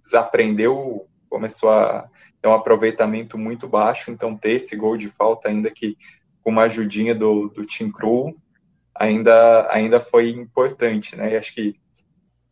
[0.01, 2.09] desaprendeu, começou a
[2.43, 5.97] ter um aproveitamento muito baixo, então ter esse gol de falta, ainda que
[6.43, 8.37] com uma ajudinha do, do Tim Krul,
[8.95, 11.33] ainda, ainda foi importante, né?
[11.33, 11.79] E acho que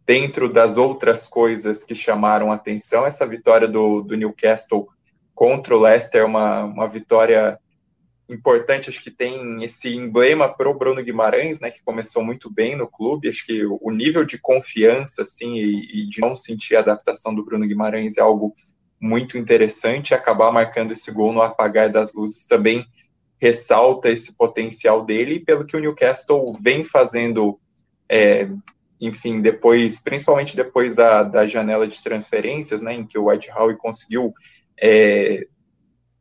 [0.06, 4.88] dentro das outras coisas que chamaram atenção, essa vitória do, do Newcastle
[5.34, 7.58] contra o Leicester é uma, uma vitória
[8.28, 12.76] importante, acho que tem esse emblema para o Bruno Guimarães, né, que começou muito bem
[12.76, 16.80] no clube, acho que o nível de confiança, assim, e, e de não sentir a
[16.80, 18.54] adaptação do Bruno Guimarães é algo
[19.00, 22.84] muito interessante, acabar marcando esse gol no apagar das luzes também
[23.40, 27.58] ressalta esse potencial dele, pelo que o Newcastle vem fazendo,
[28.08, 28.48] é,
[29.00, 33.76] enfim, depois, principalmente depois da, da janela de transferências, né, em que o White Howe
[33.76, 34.34] conseguiu
[34.76, 35.46] é,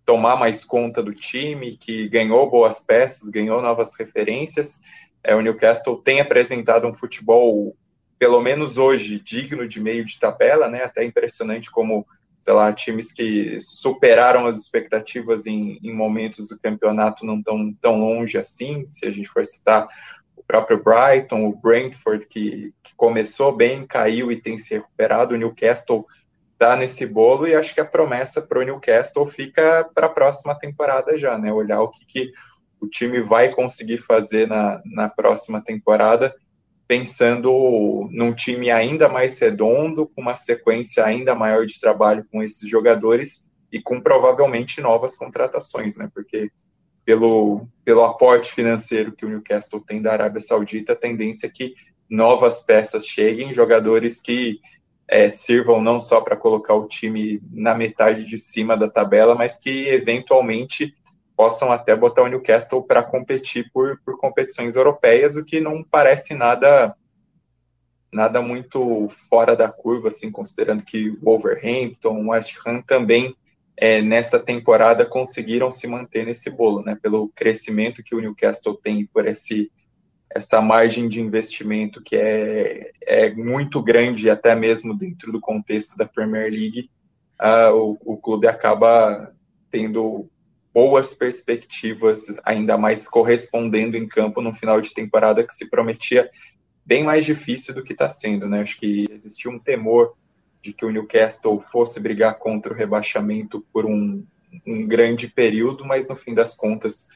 [0.07, 4.79] tomar mais conta do time, que ganhou boas peças, ganhou novas referências.
[5.21, 7.75] É, o Newcastle tem apresentado um futebol,
[8.17, 12.07] pelo menos hoje, digno de meio de tabela, né, até impressionante como
[12.39, 17.99] sei lá, times que superaram as expectativas em, em momentos do campeonato não tão, tão
[17.99, 19.85] longe assim, se a gente for citar
[20.37, 25.37] o próprio Brighton, o Brentford, que, que começou bem, caiu e tem se recuperado, o
[25.37, 26.05] Newcastle
[26.57, 30.55] está nesse bolo, e acho que a promessa para o Newcastle fica para a próxima
[30.55, 32.31] temporada já, né, olhar o que, que
[32.81, 36.35] o time vai conseguir fazer na, na próxima temporada,
[36.87, 42.67] pensando num time ainda mais redondo, com uma sequência ainda maior de trabalho com esses
[42.67, 46.09] jogadores e com provavelmente novas contratações, né?
[46.13, 46.49] Porque
[47.03, 51.75] pelo, pelo aporte financeiro que o Newcastle tem da Arábia Saudita, a tendência é que
[52.09, 54.59] novas peças cheguem, jogadores que
[55.07, 59.57] é, sirvam não só para colocar o time na metade de cima da tabela, mas
[59.57, 60.93] que eventualmente
[61.35, 66.33] possam até botar o Newcastle para competir por, por competições europeias, o que não parece
[66.33, 66.95] nada
[68.11, 73.35] nada muito fora da curva, assim, considerando que o Wolverhampton, West Ham também
[73.75, 76.97] é, nessa temporada conseguiram se manter nesse bolo, né?
[76.99, 79.71] Pelo crescimento que o Newcastle tem, por esse
[80.29, 86.05] essa margem de investimento que é, é muito grande, até mesmo dentro do contexto da
[86.05, 86.89] Premier League,
[87.41, 89.33] uh, o, o clube acaba
[89.71, 90.29] tendo
[90.73, 96.29] boas perspectivas, ainda mais correspondendo em campo no final de temporada que se prometia
[96.85, 98.61] bem mais difícil do que está sendo, né?
[98.61, 100.13] Acho que existia um temor
[100.63, 104.23] de que o Newcastle fosse brigar contra o rebaixamento por um,
[104.65, 107.07] um grande período, mas no fim das contas,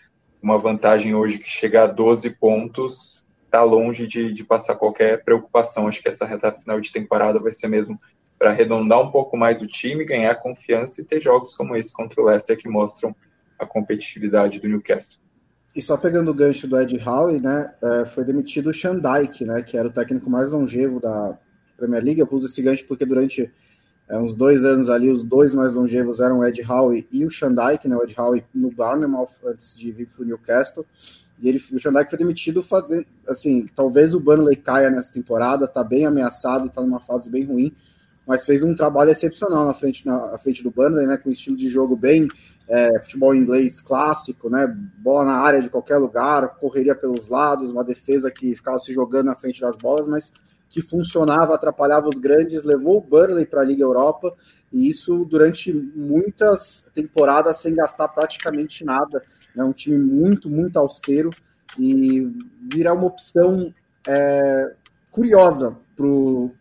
[0.41, 5.87] uma vantagem hoje que chega a 12 pontos está longe de, de passar qualquer preocupação.
[5.87, 7.99] Acho que essa reta final de temporada vai ser mesmo
[8.39, 12.21] para arredondar um pouco mais o time, ganhar confiança e ter jogos como esse contra
[12.21, 13.15] o Leicester que mostram
[13.59, 15.19] a competitividade do Newcastle.
[15.75, 19.61] E só pegando o gancho do Ed Howe, né, é, foi demitido o Shandike, né,
[19.61, 21.37] que era o técnico mais longevo da
[21.77, 22.19] Premier League.
[22.19, 23.51] Eu pus esse gancho porque durante
[24.11, 27.29] é, uns dois anos ali, os dois mais longevos eram o Ed Howe e o
[27.29, 30.85] Shandike, né, o Ed Howe no Barnum antes de vir para o Newcastle.
[31.39, 35.81] E ele, o Shandike foi demitido fazendo, assim, talvez o Burnley caia nessa temporada, tá
[35.81, 37.73] bem ameaçado, tá numa fase bem ruim,
[38.27, 41.31] mas fez um trabalho excepcional na frente, na, na frente do Burnley, né, com um
[41.31, 42.27] estilo de jogo bem
[42.67, 44.67] é, futebol inglês clássico, né?
[44.97, 49.27] Bola na área de qualquer lugar, correria pelos lados, uma defesa que ficava se jogando
[49.27, 50.31] na frente das bolas, mas
[50.71, 54.33] que funcionava, atrapalhava os grandes, levou o Burnley para a Liga Europa,
[54.71, 59.21] e isso durante muitas temporadas sem gastar praticamente nada.
[59.53, 59.65] É né?
[59.65, 61.29] um time muito, muito austero
[61.77, 62.31] e
[62.73, 63.73] virar uma opção
[64.07, 64.73] é,
[65.11, 66.51] curiosa para o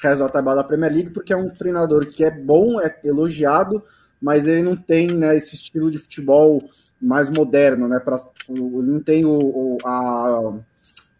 [0.00, 3.84] resto da da Premier League, porque é um treinador que é bom, é elogiado,
[4.20, 6.62] mas ele não tem né, esse estilo de futebol
[7.00, 8.00] mais moderno, né?
[8.00, 10.58] Pra, não tem o, o a,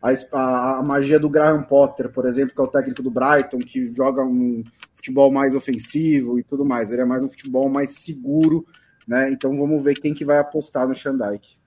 [0.00, 3.92] a, a, magia do Graham Potter, por exemplo, que é o técnico do Brighton, que
[3.92, 4.62] joga um
[4.94, 6.92] futebol mais ofensivo e tudo mais.
[6.92, 8.66] Ele é mais um futebol mais seguro,
[9.06, 9.30] né?
[9.30, 11.58] Então vamos ver quem que vai apostar no Shandike.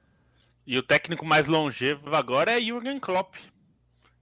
[0.65, 3.35] E o técnico mais longevo agora é Jürgen Klopp,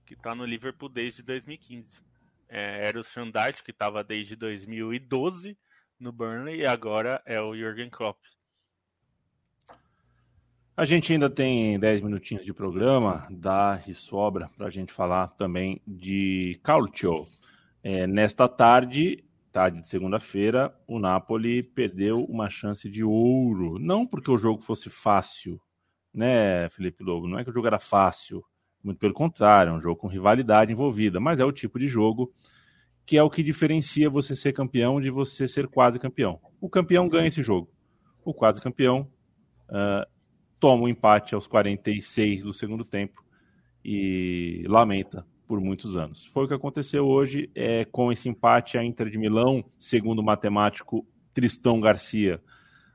[0.04, 2.02] que está no Liverpool desde 2015.
[2.48, 5.56] É, era o Shandike, que estava desde 2012
[6.00, 8.18] no Burnley e agora é o Jürgen Klopp.
[10.80, 15.28] A gente ainda tem 10 minutinhos de programa, dá e sobra para a gente falar
[15.28, 17.26] também de Calcio.
[17.82, 19.22] É, nesta tarde,
[19.52, 23.78] tarde de segunda-feira, o Napoli perdeu uma chance de ouro.
[23.78, 25.60] Não porque o jogo fosse fácil,
[26.14, 27.28] né, Felipe Lobo?
[27.28, 28.42] Não é que o jogo era fácil,
[28.82, 32.32] muito pelo contrário, é um jogo com rivalidade envolvida, mas é o tipo de jogo
[33.04, 36.40] que é o que diferencia você ser campeão de você ser quase campeão.
[36.58, 37.70] O campeão ganha esse jogo.
[38.24, 39.06] O quase campeão
[39.68, 40.09] uh,
[40.60, 43.24] toma o um empate aos 46 do segundo tempo
[43.84, 46.26] e lamenta por muitos anos.
[46.26, 48.78] Foi o que aconteceu hoje é, com esse empate.
[48.78, 51.04] A Inter de Milão, segundo o matemático
[51.34, 52.40] Tristão Garcia,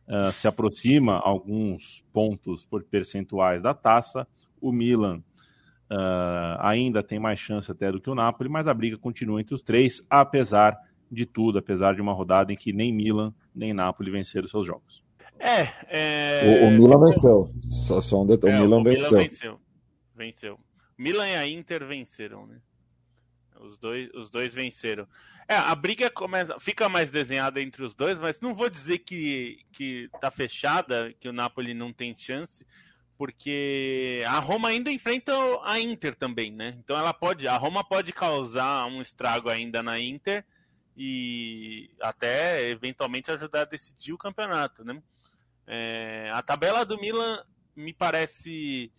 [0.08, 4.26] uh, se aproxima alguns pontos por percentuais da taça.
[4.62, 5.22] O Milan
[5.88, 9.54] Uh, ainda tem mais chance até do que o Napoli, mas a briga continua entre
[9.54, 10.76] os três, apesar
[11.12, 15.05] de tudo, apesar de uma rodada em que nem Milan nem Napoli venceram seus jogos.
[15.40, 16.64] É, é...
[16.64, 17.44] O, o, Milan venceu.
[17.62, 18.54] Só, só um detalhe.
[18.54, 19.12] É, o Milan, o venceu.
[19.12, 19.60] Milan venceu.
[20.16, 20.60] Venceu.
[20.98, 22.60] Milan e a Inter venceram, né?
[23.60, 25.08] Os dois, os dois venceram.
[25.48, 29.60] É, a briga começa, fica mais desenhada entre os dois, mas não vou dizer que,
[29.72, 32.66] que tá fechada, que o Napoli não tem chance,
[33.18, 35.34] porque a Roma ainda enfrenta
[35.64, 36.76] a Inter também, né?
[36.80, 40.44] Então ela pode, a Roma pode causar um estrago ainda na Inter
[40.98, 45.02] e até eventualmente ajudar a decidir o campeonato, né?
[45.68, 47.44] É, a tabela do Milan
[47.76, 48.92] me parece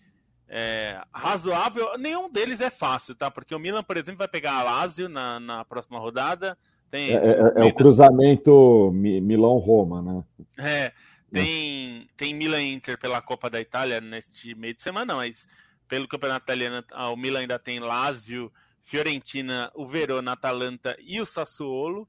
[0.49, 1.97] é, razoável.
[1.99, 3.31] Nenhum deles é fácil, tá?
[3.31, 6.57] Porque o Milan, por exemplo, vai pegar a Lazio na, na próxima rodada.
[6.91, 10.25] Tem, é, é, é o cruzamento Milão-Roma, né?
[10.59, 10.93] É.
[11.33, 15.47] Tem, tem Milan Inter pela Copa da Itália neste meio de semana, mas
[15.89, 18.51] pelo Campeonato Italiano, ah, o Milan ainda tem Lazio,
[18.83, 22.09] Fiorentina, o Verona, Atalanta e o Sassuolo.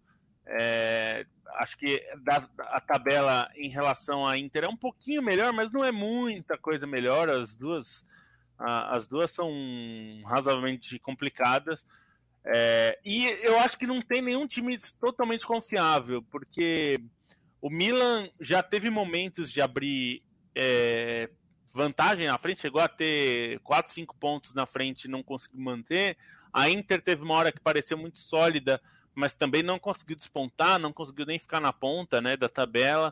[0.49, 1.25] É,
[1.55, 2.01] acho que
[2.59, 6.87] a tabela em relação à Inter é um pouquinho melhor, mas não é muita coisa
[6.87, 7.29] melhor.
[7.29, 8.05] As duas,
[8.57, 9.51] as duas são
[10.25, 11.85] razoavelmente complicadas.
[12.45, 17.01] É, e eu acho que não tem nenhum time totalmente confiável, porque
[17.61, 20.23] o Milan já teve momentos de abrir
[20.55, 21.29] é,
[21.73, 26.17] vantagem na frente, chegou a ter 4, 5 pontos na frente e não conseguiu manter.
[26.53, 28.81] A Inter teve uma hora que pareceu muito sólida,
[29.17, 33.11] mas também não conseguiu despontar, não conseguiu nem ficar na ponta né, da tabela.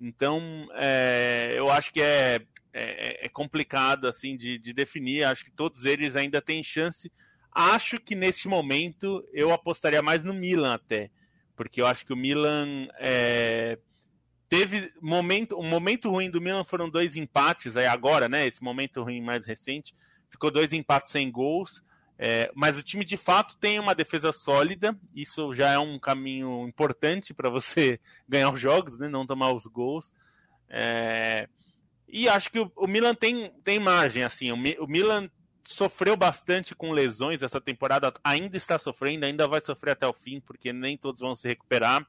[0.00, 2.40] Então, é, eu acho que é,
[2.72, 5.24] é, é complicado assim de, de, definir.
[5.24, 7.12] Acho que todos eles ainda têm chance.
[7.54, 11.10] acho que neste momento eu apostaria mais no Milan até,
[11.54, 13.78] porque eu acho que o Milan é,
[14.48, 18.46] teve momento, um momento ruim do Milan foram dois empates aí agora, né?
[18.46, 19.92] Esse momento ruim mais recente,
[20.30, 21.82] ficou dois empates sem gols.
[22.24, 26.68] É, mas o time de fato tem uma defesa sólida, isso já é um caminho
[26.68, 27.98] importante para você
[28.28, 29.08] ganhar os jogos, né?
[29.08, 30.12] não tomar os gols.
[30.68, 31.48] É,
[32.06, 35.28] e acho que o, o, Milan tem, tem margem, assim, o, o, Milan
[35.64, 40.38] sofreu bastante com lesões essa temporada, ainda está sofrendo, ainda vai sofrer até o fim,
[40.38, 42.06] porque nem todos vão se recuperar.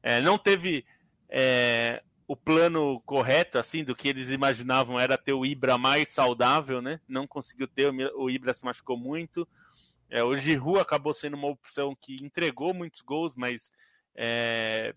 [0.00, 0.84] É, não teve
[1.28, 6.80] é, o plano correto, assim, do que eles imaginavam era ter o Ibra mais saudável,
[6.80, 7.00] né?
[7.08, 9.48] Não conseguiu ter, o Ibra se machucou muito.
[10.08, 13.72] É, o Giroud acabou sendo uma opção que entregou muitos gols, mas
[14.14, 14.94] é,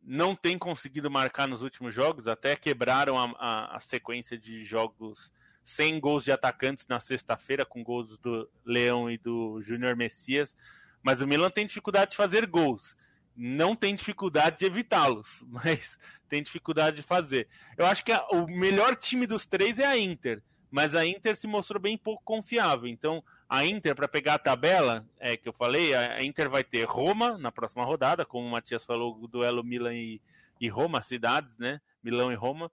[0.00, 5.32] não tem conseguido marcar nos últimos jogos, até quebraram a, a, a sequência de jogos
[5.64, 10.54] sem gols de atacantes na sexta-feira, com gols do Leão e do Júnior Messias,
[11.02, 12.96] mas o Milan tem dificuldade de fazer gols
[13.36, 17.48] não tem dificuldade de evitá-los, mas tem dificuldade de fazer.
[17.76, 21.36] Eu acho que a, o melhor time dos três é a Inter, mas a Inter
[21.36, 22.88] se mostrou bem pouco confiável.
[22.88, 26.84] Então, a Inter, para pegar a tabela, é que eu falei, a, Inter vai ter
[26.84, 30.20] Roma na próxima rodada, como o Matias falou, o duelo Milan e,
[30.60, 31.80] e Roma, cidades, né?
[32.02, 32.70] Milão e Roma.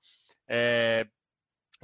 [0.48, 1.08] É,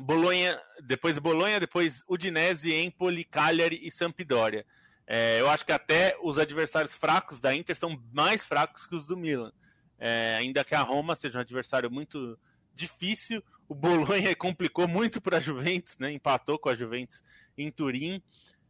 [0.01, 4.65] Bolonha, depois Bolonha, depois Udinese, Empoli, Cagliari e Sampdoria.
[5.07, 9.05] É, eu acho que até os adversários fracos da Inter são mais fracos que os
[9.05, 9.53] do Milan.
[9.97, 12.37] É, ainda que a Roma seja um adversário muito
[12.73, 16.11] difícil, o Bolonha complicou muito para a Juventus, né?
[16.11, 17.23] empatou com a Juventus
[17.57, 18.21] em Turim.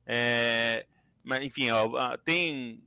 [0.06, 0.86] É,
[1.24, 2.82] mas, enfim, ó, tem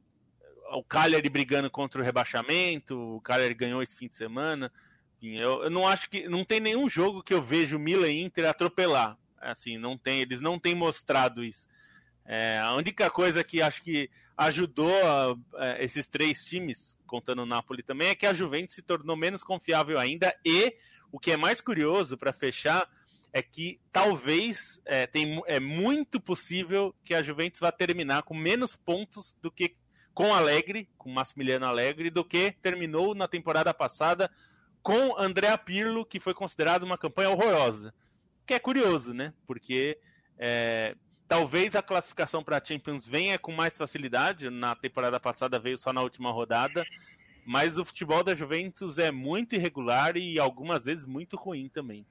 [0.72, 4.72] o Cagliari brigando contra o rebaixamento, o Cagliari ganhou esse fim de semana.
[5.18, 8.22] Enfim, eu, eu, não acho que não tem nenhum jogo que eu vejo Milan e
[8.22, 9.18] Inter atropelar.
[9.38, 11.66] Assim, não tem, eles não têm mostrado isso.
[12.32, 17.46] É, a única coisa que acho que ajudou a, a, esses três times, contando o
[17.46, 20.32] Napoli também, é que a Juventus se tornou menos confiável ainda.
[20.46, 20.76] E
[21.10, 22.88] o que é mais curioso para fechar
[23.32, 28.76] é que talvez é, tem, é muito possível que a Juventus vá terminar com menos
[28.76, 29.74] pontos do que
[30.14, 34.30] com Alegre, com Massimiliano Alegre, do que terminou na temporada passada
[34.84, 37.92] com André Pirlo, que foi considerado uma campanha horrorosa.
[38.46, 39.34] Que é curioso, né?
[39.48, 39.98] Porque
[40.38, 40.94] é,
[41.30, 44.50] Talvez a classificação para a Champions venha com mais facilidade.
[44.50, 46.84] Na temporada passada veio só na última rodada.
[47.46, 52.04] Mas o futebol da Juventus é muito irregular e algumas vezes muito ruim também.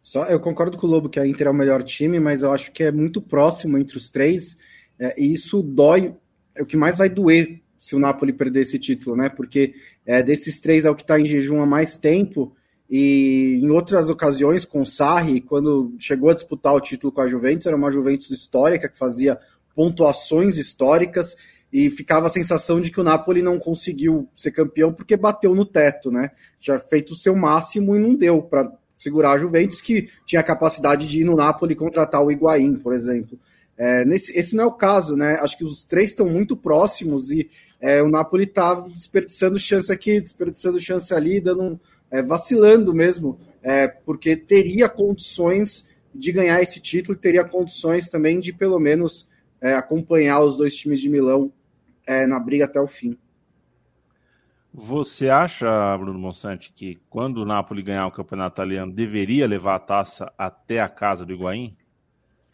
[0.00, 2.52] Só, eu concordo com o Lobo que a Inter é o melhor time, mas eu
[2.52, 4.56] acho que é muito próximo entre os três.
[5.00, 6.14] É, e isso dói.
[6.54, 9.28] É o que mais vai doer se o Napoli perder esse título, né?
[9.28, 9.74] Porque
[10.06, 12.56] é, desses três é o que está em jejum há mais tempo.
[12.88, 17.28] E em outras ocasiões, com o Sarri, quando chegou a disputar o título com a
[17.28, 19.38] Juventus, era uma Juventus histórica que fazia
[19.74, 21.36] pontuações históricas
[21.72, 25.64] e ficava a sensação de que o Napoli não conseguiu ser campeão porque bateu no
[25.64, 26.30] teto, né?
[26.60, 30.44] Já feito o seu máximo e não deu para segurar a Juventus, que tinha a
[30.44, 33.38] capacidade de ir no Napoli contratar o Higuaín, por exemplo.
[33.76, 35.34] É, nesse, esse não é o caso, né?
[35.40, 40.20] Acho que os três estão muito próximos e é, o Napoli está desperdiçando chance aqui,
[40.20, 41.78] desperdiçando chance ali, dando um,
[42.14, 45.84] é, vacilando mesmo, é, porque teria condições
[46.14, 49.28] de ganhar esse título e teria condições também de pelo menos
[49.60, 51.52] é, acompanhar os dois times de Milão
[52.06, 53.18] é, na briga até o fim.
[54.72, 55.66] Você acha,
[55.98, 60.78] Bruno Monsanti, que quando o Napoli ganhar o campeonato italiano deveria levar a taça até
[60.78, 61.76] a casa do Higuaín?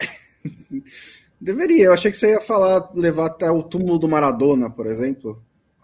[1.39, 1.85] deveria.
[1.85, 5.43] Eu achei que você ia falar levar até o túmulo do Maradona, por exemplo.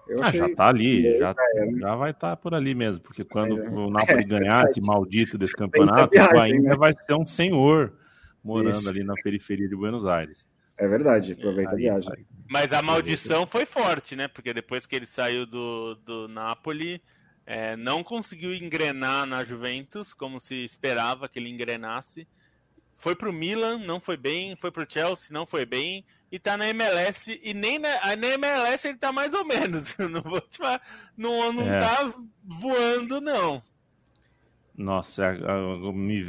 [0.09, 1.79] Eu ah, já tá ali, já, é, né?
[1.81, 4.81] já vai estar tá por ali mesmo, porque quando é, o Napoli é, ganhar esse
[4.81, 6.77] maldito desse campeonato, viagem, ainda né?
[6.77, 7.93] vai ser um senhor
[8.43, 8.89] morando Isso.
[8.89, 10.47] ali na periferia de Buenos Aires.
[10.79, 12.27] É verdade, aproveita a viagem.
[12.49, 14.29] Mas a maldição foi forte, né?
[14.29, 17.03] Porque depois que ele saiu do, do Napoli,
[17.47, 22.29] é, não conseguiu engrenar na Juventus como se esperava que ele engrenasse.
[22.95, 26.69] Foi pro Milan, não foi bem, foi pro Chelsea, não foi bem e tá na
[26.71, 29.97] MLS, e nem na, na MLS ele tá mais ou menos.
[29.99, 30.81] Não vou te falar,
[31.17, 31.79] não, não é.
[31.79, 32.13] tá
[32.45, 33.63] voando, não.
[34.77, 35.39] Nossa, é,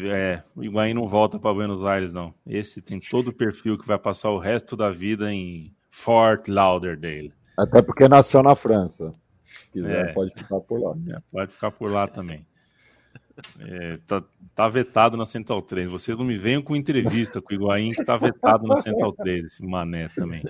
[0.10, 2.34] é, o Higuaín não volta para Buenos Aires, não.
[2.45, 7.34] Esse tem todo o perfil que vai passar o resto da vida em Fort Lauderdale.
[7.58, 9.14] Até porque nasceu na França.
[9.43, 10.14] Se quiser, é.
[10.14, 10.95] pode ficar por lá.
[11.14, 12.45] É, pode ficar por lá também.
[13.60, 14.24] É, tá,
[14.56, 15.92] tá, vetado na Central 3.
[15.92, 19.46] Vocês não me venham com entrevista com o Higuaín que tá vetado na Central 3,
[19.46, 20.44] esse mané também.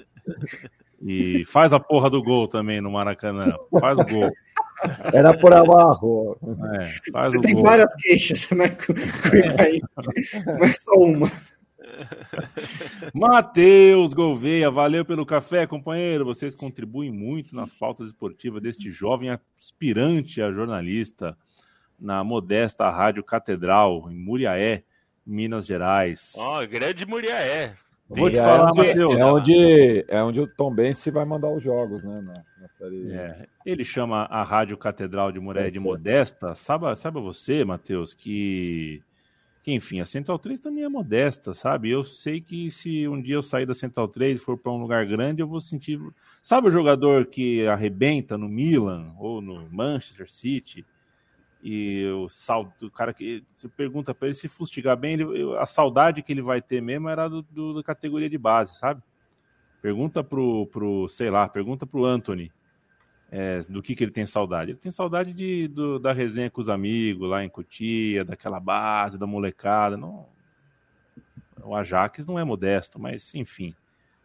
[1.02, 3.56] E faz a porra do gol também no Maracanã.
[3.80, 4.32] Faz o gol.
[5.14, 6.38] Era por abaixo.
[6.74, 7.64] É, faz Você o tem gol.
[7.64, 8.70] várias queixas, né?
[8.70, 9.82] Com, com o Higuaín.
[10.60, 11.32] Mas só uma.
[13.14, 16.26] Matheus Gouveia, valeu pelo café, companheiro.
[16.26, 19.30] Vocês contribuem muito nas pautas esportivas deste jovem
[19.60, 21.38] aspirante a jornalista
[22.00, 24.84] na modesta Rádio Catedral, em Muriaé,
[25.26, 26.34] Minas Gerais.
[26.36, 27.74] Ó, oh, grande Muriaé.
[28.10, 29.20] Vou te é falar, onde, Matheus.
[29.20, 32.22] É onde, é onde o Tom Bense vai mandar os jogos, né?
[32.22, 33.12] Na, na série...
[33.12, 36.56] É, ele chama a Rádio Catedral de Muriaé de modesta.
[36.56, 39.04] Sabe, sabe você, Matheus, que
[39.68, 41.90] que enfim, a Central 3 também é modesta, sabe?
[41.90, 44.78] Eu sei que se um dia eu sair da Central 3 e for para um
[44.78, 46.00] lugar grande, eu vou sentir.
[46.42, 50.86] Sabe o jogador que arrebenta no Milan ou no Manchester City?
[51.64, 53.44] E o, sal, o cara que.
[53.54, 57.10] Você pergunta para ele se fustigar bem, ele, a saudade que ele vai ter mesmo
[57.10, 59.02] era do, do, da categoria de base, sabe?
[59.82, 62.52] Pergunta pro, pro sei lá, pergunta pro Anthony
[63.32, 64.72] é, do que, que ele tem saudade.
[64.72, 69.18] Ele tem saudade de, do, da resenha com os amigos lá em Cotia, daquela base,
[69.18, 69.98] da molecada.
[69.98, 70.28] Não,
[71.64, 73.76] o Ajax não é modesto, mas enfim.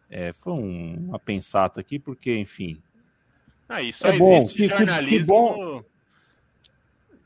[0.09, 2.81] É, foi um, uma pensata aqui, porque, enfim.
[3.67, 4.47] Ah, isso é bom.
[4.47, 5.09] Que, jornalismo.
[5.09, 5.83] Que, que bom.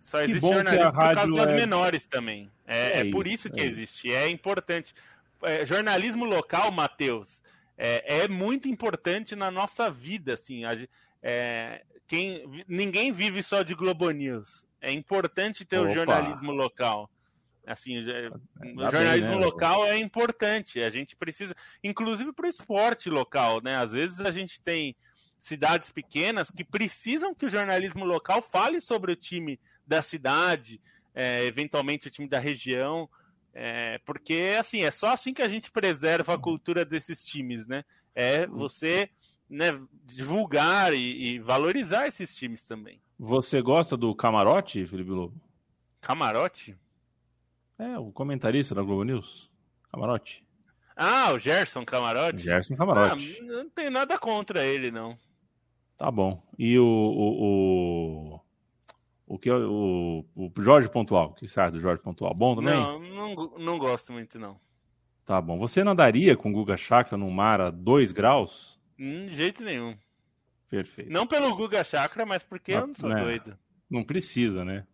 [0.08, 1.54] Só existe jornalismo por causa das é...
[1.54, 2.50] menores também.
[2.66, 4.10] É, é, é por isso que existe.
[4.10, 4.96] É importante.
[5.44, 7.44] É, jornalismo local, Matheus,
[7.78, 10.36] é, é, muito importante na nossa vida.
[10.36, 10.78] Assim, a,
[11.22, 14.66] é, quem, ninguém vive só de Globo News.
[14.80, 15.90] É importante ter Opa.
[15.90, 17.10] o jornalismo local.
[17.66, 18.04] Assim, o
[18.90, 19.46] jornalismo bem, né?
[19.46, 20.80] local é importante.
[20.80, 21.54] A gente precisa,
[21.84, 23.76] inclusive para o esporte local, né?
[23.76, 24.96] Às vezes a gente tem
[25.38, 30.82] cidades pequenas que precisam que o jornalismo local fale sobre o time da cidade,
[31.16, 33.10] é, eventualmente o time da região,
[33.54, 37.84] é, porque assim é só assim que a gente preserva a cultura desses times, né?
[38.14, 39.10] É você
[39.50, 43.02] né, divulgar e, e, valorizar esses times também.
[43.18, 45.42] Você gosta do Camarote, Felipe Lobo?
[46.02, 46.78] Camarote?
[47.80, 49.50] É, o comentarista da Globo News.
[49.92, 50.46] Camarote.
[50.96, 52.40] Ah, o Gerson Camarote?
[52.40, 53.40] Gerson Camarote.
[53.40, 55.18] Ah, não tem nada contra ele, não.
[55.98, 56.42] Tá bom.
[56.58, 56.86] E o.
[56.86, 58.40] O, o,
[59.28, 61.32] o que o, o Jorge Pontual?
[61.32, 62.34] O que você acha do Jorge Pontual?
[62.34, 62.74] Bom também?
[62.74, 64.58] Não, não, não gosto muito, não.
[65.26, 65.58] Tá bom.
[65.58, 68.80] Você nadaria com o Guga Chakra num mar a 2 graus?
[68.98, 69.96] De jeito nenhum.
[70.70, 71.12] Perfeito.
[71.12, 73.22] Não pelo Guga Chakra, mas porque não, eu não sou né?
[73.22, 73.58] doido.
[73.90, 74.86] Não precisa, né?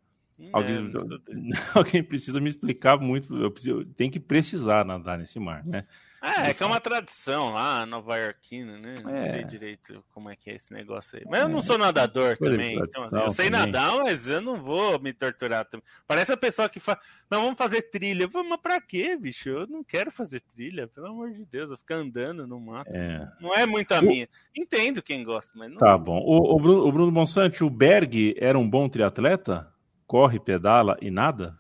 [0.52, 0.92] alguém,
[1.74, 3.36] alguém precisa me explicar muito.
[3.36, 5.86] Eu preciso, tem que precisar nadar nesse mar, né?
[6.24, 8.94] É, é que é uma tradição lá, nova iorquina, né?
[9.04, 9.28] Não é.
[9.28, 11.26] sei direito como é que é esse negócio aí.
[11.30, 12.80] Mas eu não sou nadador também.
[12.80, 13.72] Então, assim, eu sei também.
[13.72, 15.86] nadar, mas eu não vou me torturar também.
[16.08, 16.98] Parece a pessoa que fala,
[17.30, 18.24] não, vamos fazer trilha.
[18.34, 19.50] Eu mas pra quê, bicho?
[19.50, 21.70] Eu não quero fazer trilha, pelo amor de Deus.
[21.70, 22.90] Eu ficar andando no mato.
[22.90, 23.30] É.
[23.42, 24.04] Não é muito a o...
[24.04, 24.30] minha.
[24.56, 25.78] Entendo quem gosta, mas não.
[25.78, 26.20] Tá bom.
[26.20, 29.70] O, o, Bruno, o Bruno Bonsante, o Berg era um bom triatleta?
[30.08, 31.60] Corre, pedala e nada?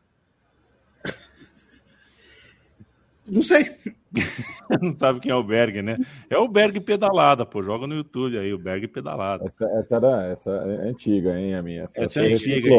[3.30, 3.78] Não sei.
[4.82, 5.97] não sabe quem é o Berg, né?
[6.30, 7.64] É o Berg pedalada, pô.
[7.64, 9.45] Joga no YouTube aí, o Berg pedalada.
[9.45, 11.84] Essa, essa, era, essa é antiga, hein, a minha.
[11.84, 12.70] Essa, essa é antiga.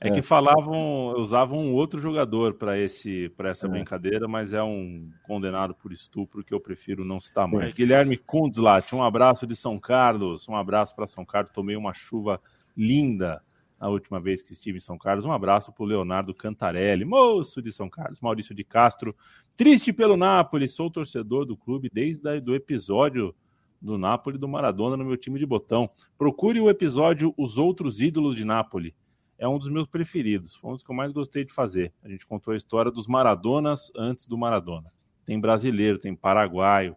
[0.00, 3.68] É, é, que falavam, usavam um outro jogador para esse para essa é.
[3.68, 7.72] brincadeira, mas é um condenado por estupro que eu prefiro não citar mais.
[7.72, 7.76] Sim.
[7.76, 11.52] Guilherme Kundzlat, um abraço de São Carlos, um abraço para São Carlos.
[11.52, 12.40] Tomei uma chuva
[12.76, 13.40] linda
[13.80, 15.24] a última vez que estive em São Carlos.
[15.24, 18.20] Um abraço para o Leonardo Cantarelli, moço de São Carlos.
[18.20, 19.16] Maurício de Castro,
[19.56, 23.34] triste pelo Napoli, sou torcedor do clube desde o episódio
[23.80, 25.88] do Napoli do Maradona no meu time de botão.
[26.18, 28.94] Procure o episódio Os Outros Ídolos de Napoli.
[29.38, 31.94] É um dos meus preferidos, foi um dos que eu mais gostei de fazer.
[32.04, 34.92] A gente contou a história dos Maradonas antes do Maradona.
[35.24, 36.94] Tem brasileiro, tem paraguaio,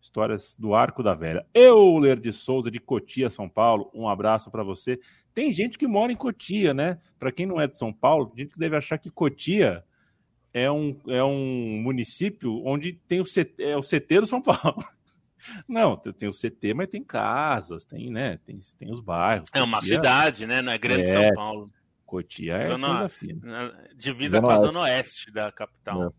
[0.00, 1.46] histórias do Arco da Velha.
[1.52, 4.98] Euler de Souza, de Cotia, São Paulo, um abraço para você.
[5.34, 6.98] Tem gente que mora em Cotia, né?
[7.18, 9.84] Para quem não é de São Paulo, gente que deve achar que Cotia
[10.52, 14.84] é um, é um município onde tem o CT, é o CT do São Paulo.
[15.68, 18.38] Não, tem o CT, mas tem casas, tem, né?
[18.44, 19.50] Tem, tem os bairros.
[19.52, 20.62] É uma Cotia, cidade, né?
[20.62, 21.66] Na Grande é, São Paulo.
[22.06, 23.08] Cotia é zona,
[23.96, 26.04] divisa com a zona oeste da capital.
[26.04, 26.10] É.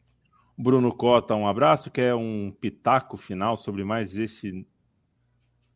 [0.57, 1.89] Bruno Cota, um abraço.
[1.89, 4.65] Quer um pitaco final sobre mais esse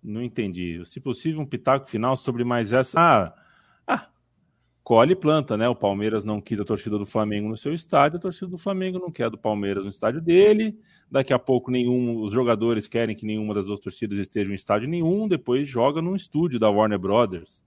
[0.04, 0.82] não entendi.
[0.86, 3.00] Se possível, um pitaco final sobre mais essa.
[3.00, 3.34] Ah,
[3.88, 4.08] ah,
[4.84, 5.68] colhe e planta, né?
[5.68, 9.00] O Palmeiras não quis a torcida do Flamengo no seu estádio, a torcida do Flamengo
[9.00, 10.80] não quer a do Palmeiras no estádio dele.
[11.12, 14.88] Daqui a pouco, nenhum, os jogadores querem que nenhuma das duas torcidas esteja em estádio
[14.88, 15.28] nenhum.
[15.28, 17.62] Depois joga num estúdio da Warner Brothers.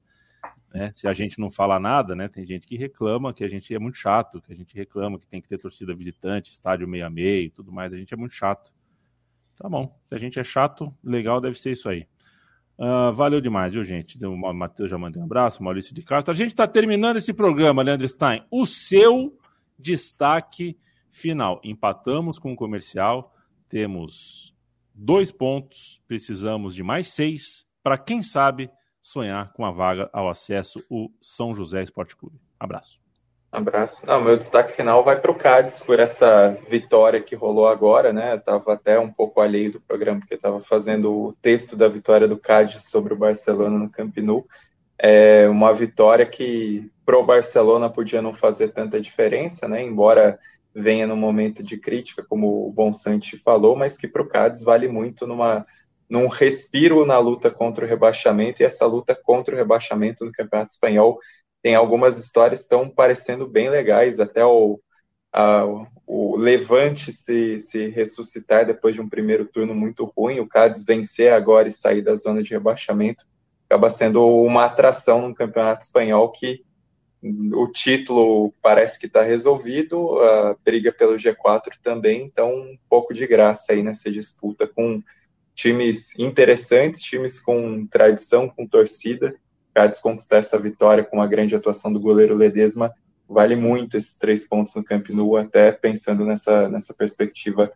[0.72, 0.90] Né?
[0.94, 2.28] Se a gente não fala nada, né?
[2.28, 5.26] Tem gente que reclama que a gente é muito chato, que a gente reclama que
[5.26, 7.92] tem que ter torcida visitante, estádio meio a meio, tudo mais.
[7.92, 8.72] A gente é muito chato.
[9.56, 9.96] Tá bom.
[10.08, 12.06] Se a gente é chato, legal deve ser isso aí.
[12.82, 14.18] Uh, valeu demais, viu, gente?
[14.26, 16.32] O Matheus já mandei um abraço, Maurício de Castro.
[16.32, 18.44] A gente está terminando esse programa, Leandro Stein.
[18.50, 19.38] O seu
[19.78, 20.76] destaque
[21.08, 21.60] final.
[21.62, 23.32] Empatamos com o comercial,
[23.68, 24.52] temos
[24.92, 28.68] dois pontos, precisamos de mais seis para, quem sabe,
[29.00, 32.40] sonhar com a vaga ao acesso o São José Esporte Clube.
[32.58, 33.01] Abraço.
[33.52, 34.06] Abraço.
[34.06, 38.34] Não, meu destaque final vai para o Cádiz por essa vitória que rolou agora, né?
[38.34, 42.38] Estava até um pouco alheio do programa, porque estava fazendo o texto da vitória do
[42.38, 44.46] Cádiz sobre o Barcelona no Camp Nou.
[44.98, 49.82] É uma vitória que pro Barcelona podia não fazer tanta diferença, né?
[49.82, 50.38] Embora
[50.74, 54.88] venha no momento de crítica, como o Bonsante falou, mas que para o Cádiz vale
[54.88, 55.66] muito numa
[56.08, 60.72] num respiro na luta contra o rebaixamento e essa luta contra o rebaixamento no Campeonato
[60.72, 61.18] Espanhol
[61.62, 64.80] tem algumas histórias que estão parecendo bem legais, até o,
[65.32, 65.64] a,
[66.06, 71.32] o Levante se, se ressuscitar depois de um primeiro turno muito ruim, o Cádiz vencer
[71.32, 73.24] agora e sair da zona de rebaixamento,
[73.68, 76.64] acaba sendo uma atração no Campeonato Espanhol que
[77.54, 83.24] o título parece que está resolvido, a briga pelo G4 também, então um pouco de
[83.26, 85.00] graça aí nessa disputa com
[85.54, 89.36] times interessantes, times com tradição, com torcida,
[89.74, 92.92] Cádiz conquistar essa vitória com a grande atuação do goleiro Ledesma,
[93.28, 97.72] vale muito esses três pontos no Camp Nou, até pensando nessa, nessa perspectiva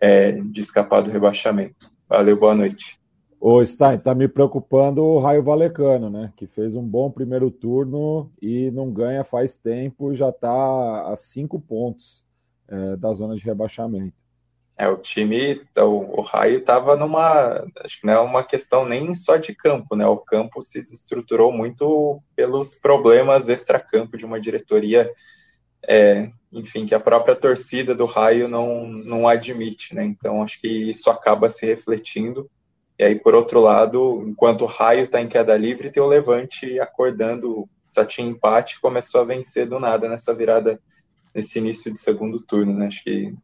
[0.00, 1.90] é, de escapar do rebaixamento.
[2.08, 3.00] Valeu, boa noite.
[3.40, 6.30] Ô, Stein, tá me preocupando o Raio Valecano, né?
[6.36, 11.58] Que fez um bom primeiro turno e não ganha faz tempo, já tá a cinco
[11.58, 12.22] pontos
[12.68, 14.12] é, da zona de rebaixamento.
[14.80, 19.14] É, o time, o, o Raio estava numa, acho que não é uma questão nem
[19.14, 20.06] só de campo, né?
[20.06, 25.12] O campo se desestruturou muito pelos problemas extra-campo de uma diretoria,
[25.86, 30.02] é, enfim, que a própria torcida do Raio não, não admite, né?
[30.02, 32.50] Então acho que isso acaba se refletindo.
[32.98, 36.80] E aí, por outro lado, enquanto o Raio está em queda livre, tem o Levante
[36.80, 40.80] acordando, só tinha empate, começou a vencer do nada nessa virada,
[41.34, 42.86] nesse início de segundo turno, né?
[42.86, 43.34] Acho que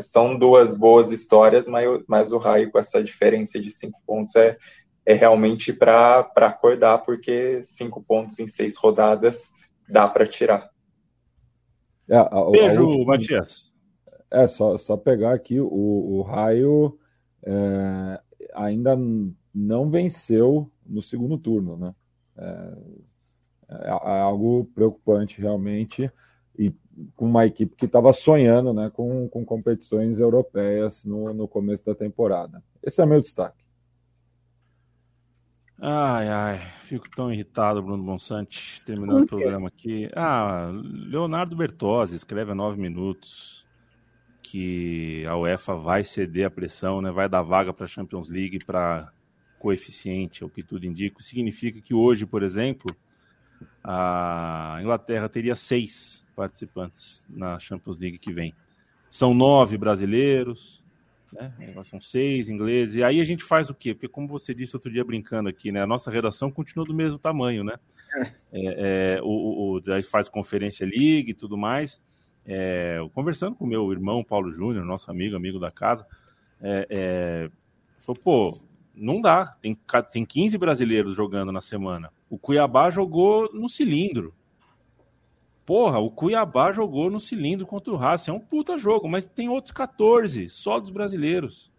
[0.00, 4.56] são duas boas histórias, mas, mas o Raio com essa diferença de cinco pontos é,
[5.06, 9.52] é realmente para acordar, porque cinco pontos em seis rodadas
[9.88, 10.70] dá para tirar.
[12.08, 13.72] É, a, Beijo, a última, Matias.
[14.30, 16.98] É, só, só pegar aqui, o, o Raio
[17.42, 18.20] é,
[18.54, 18.96] ainda
[19.54, 21.94] não venceu no segundo turno, né?
[22.36, 22.74] É,
[23.68, 26.10] é, é algo preocupante realmente
[26.58, 26.72] e
[27.16, 31.94] com uma equipe que estava sonhando né, com, com competições europeias no, no começo da
[31.94, 32.62] temporada.
[32.82, 33.64] Esse é meu destaque.
[35.80, 40.08] Ai, ai, fico tão irritado, Bruno Bonsante, terminando o programa aqui.
[40.14, 43.66] Ah, Leonardo Bertozzi escreve a nove minutos
[44.42, 48.64] que a UEFA vai ceder a pressão, né, vai dar vaga para a Champions League
[48.64, 49.12] para
[49.58, 51.20] coeficiente, é o que tudo indica.
[51.20, 52.94] Significa que hoje, por exemplo,
[53.82, 58.54] a Inglaterra teria seis participantes na Champions League que vem.
[59.10, 60.82] São nove brasileiros,
[61.32, 61.52] né?
[61.84, 62.96] são seis ingleses.
[62.96, 63.94] E aí a gente faz o quê?
[63.94, 65.82] Porque, como você disse outro dia brincando aqui, né?
[65.82, 67.74] a nossa redação continua do mesmo tamanho, né?
[68.52, 72.00] É, é, o, o, aí faz conferência league e tudo mais.
[72.46, 76.06] É, conversando com meu irmão Paulo Júnior, nosso amigo, amigo da casa,
[76.60, 77.50] é, é,
[77.98, 78.60] falou, pô,
[78.94, 79.56] não dá.
[79.60, 79.76] Tem,
[80.12, 82.12] tem 15 brasileiros jogando na semana.
[82.28, 84.34] O Cuiabá jogou no cilindro.
[85.66, 88.30] Porra, o Cuiabá jogou no cilindro contra o Racing.
[88.30, 91.72] É um puta jogo, mas tem outros 14, só dos brasileiros.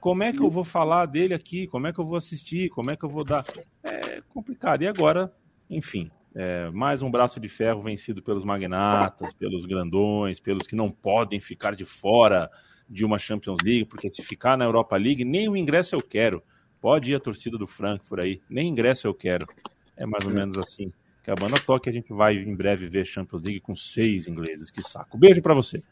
[0.00, 1.66] Como é que eu vou falar dele aqui?
[1.66, 2.70] Como é que eu vou assistir?
[2.70, 3.44] Como é que eu vou dar?
[3.84, 4.82] É complicado.
[4.82, 5.32] E agora,
[5.68, 10.90] enfim, é, mais um braço de ferro vencido pelos magnatas, pelos grandões, pelos que não
[10.90, 12.50] podem ficar de fora
[12.88, 16.42] de uma Champions League, porque se ficar na Europa League, nem o ingresso eu quero.
[16.80, 19.46] Pode ir a torcida do Frankfurt aí, nem ingresso eu quero.
[19.96, 20.90] É mais ou menos assim
[21.22, 21.88] que a banda toque.
[21.88, 24.70] A gente vai em breve ver Champions League com seis ingleses.
[24.70, 25.16] Que saco.
[25.16, 25.82] Beijo para você.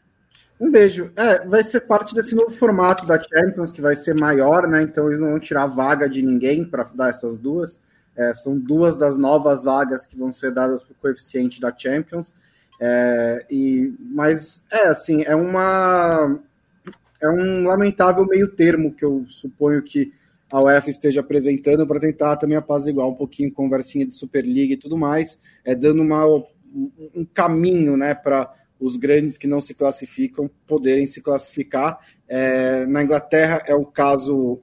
[0.59, 1.11] Um beijo.
[1.15, 4.83] É, vai ser parte desse novo formato da Champions, que vai ser maior, né?
[4.83, 7.79] Então eles não vão tirar vaga de ninguém para dar essas duas.
[8.15, 12.35] É, são duas das novas vagas que vão ser dadas para o coeficiente da Champions.
[12.79, 16.39] É, e, mas é assim, é uma
[17.21, 20.11] é um lamentável meio termo que eu suponho que
[20.51, 24.97] a UEFA esteja apresentando para tentar também apaziguar um pouquinho conversinha de Superliga e tudo
[24.97, 31.07] mais, é dando uma, um caminho né, para os grandes que não se classificam poderem
[31.07, 31.99] se classificar.
[32.27, 34.59] É, na Inglaterra é o caso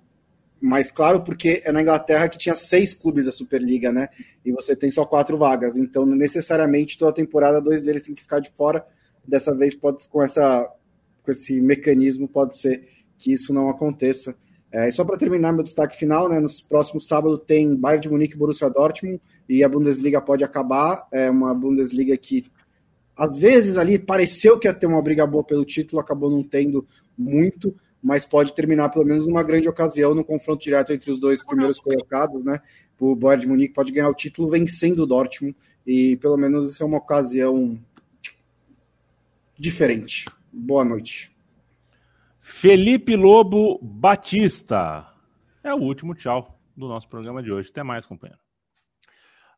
[0.60, 4.08] mais claro, porque é na Inglaterra que tinha seis clubes da Superliga, né?
[4.44, 5.76] E você tem só quatro vagas.
[5.76, 8.84] Então, necessariamente, toda temporada, dois deles têm que ficar de fora.
[9.26, 10.68] Dessa vez, pode, com, essa,
[11.22, 14.34] com esse mecanismo, pode ser que isso não aconteça.
[14.70, 18.10] É, e só para terminar meu destaque final, né, no próximo sábado tem Bayern de
[18.10, 21.06] Munique e Borussia Dortmund e a Bundesliga pode acabar.
[21.10, 22.44] É uma Bundesliga que
[23.16, 26.86] às vezes ali pareceu que ia ter uma briga boa pelo título, acabou não tendo
[27.16, 31.42] muito, mas pode terminar pelo menos numa grande ocasião no confronto direto entre os dois
[31.42, 32.60] primeiros colocados, né?
[33.00, 36.82] O Bayern de Munique pode ganhar o título vencendo o Dortmund e pelo menos isso
[36.82, 37.78] é uma ocasião
[39.58, 40.26] diferente.
[40.52, 41.37] Boa noite.
[42.50, 45.06] Felipe Lobo Batista.
[45.62, 47.68] É o último tchau do nosso programa de hoje.
[47.70, 48.40] Até mais, companheiro.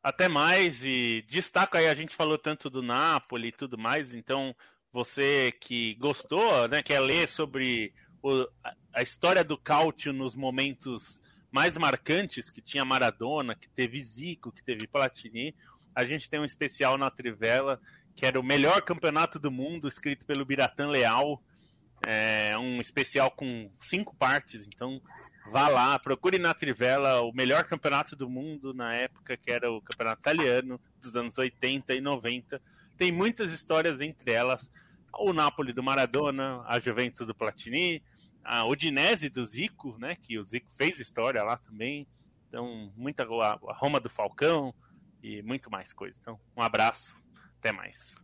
[0.02, 4.54] Até mais e destaca aí, a gente falou tanto do Napoli e tudo mais, então
[4.92, 8.46] você que gostou, né, quer ler sobre o,
[8.92, 14.64] a história do Cautio nos momentos mais marcantes, que tinha Maradona, que teve Zico, que
[14.64, 15.54] teve Platini,
[15.94, 17.80] a gente tem um especial na Trivela,
[18.14, 21.40] que era o melhor campeonato do mundo, escrito pelo Biratan Leal,
[22.06, 25.00] é um especial com cinco partes, então
[25.50, 29.80] vá lá, procure na Trivela o melhor campeonato do mundo na época, que era o
[29.80, 32.60] campeonato italiano dos anos 80 e 90.
[32.96, 34.70] Tem muitas histórias entre elas,
[35.18, 38.02] o Napoli do Maradona, a Juventus do Platini,
[38.44, 42.06] a Udinese do Zico, né, que o Zico fez história lá também.
[42.48, 44.74] Então, muita a Roma do Falcão
[45.22, 46.16] e muito mais coisa.
[46.20, 47.14] Então, um abraço,
[47.58, 48.14] até mais.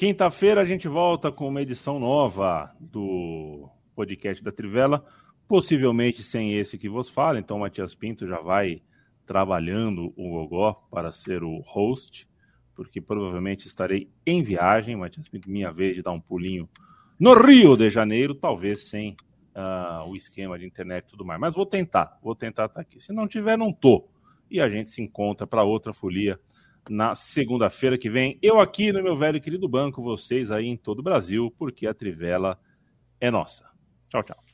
[0.00, 5.04] Quinta-feira a gente volta com uma edição nova do podcast da Trivela,
[5.46, 7.38] possivelmente sem esse que vos fala.
[7.38, 8.80] Então, o Matias Pinto já vai
[9.26, 12.26] trabalhando o Gogó para ser o host,
[12.74, 14.96] porque provavelmente estarei em viagem.
[14.96, 16.66] Matias Pinto, minha vez de dar um pulinho
[17.18, 19.14] no Rio de Janeiro, talvez sem
[19.54, 21.38] uh, o esquema de internet e tudo mais.
[21.38, 23.02] Mas vou tentar, vou tentar estar aqui.
[23.02, 24.08] Se não tiver, não tô.
[24.50, 26.40] E a gente se encontra para outra folia
[26.88, 28.38] na segunda-feira que vem.
[28.42, 31.86] Eu aqui no meu velho e querido banco, vocês aí em todo o Brasil, porque
[31.86, 32.58] a Trivela
[33.20, 33.68] é nossa.
[34.08, 34.49] Tchau, tchau.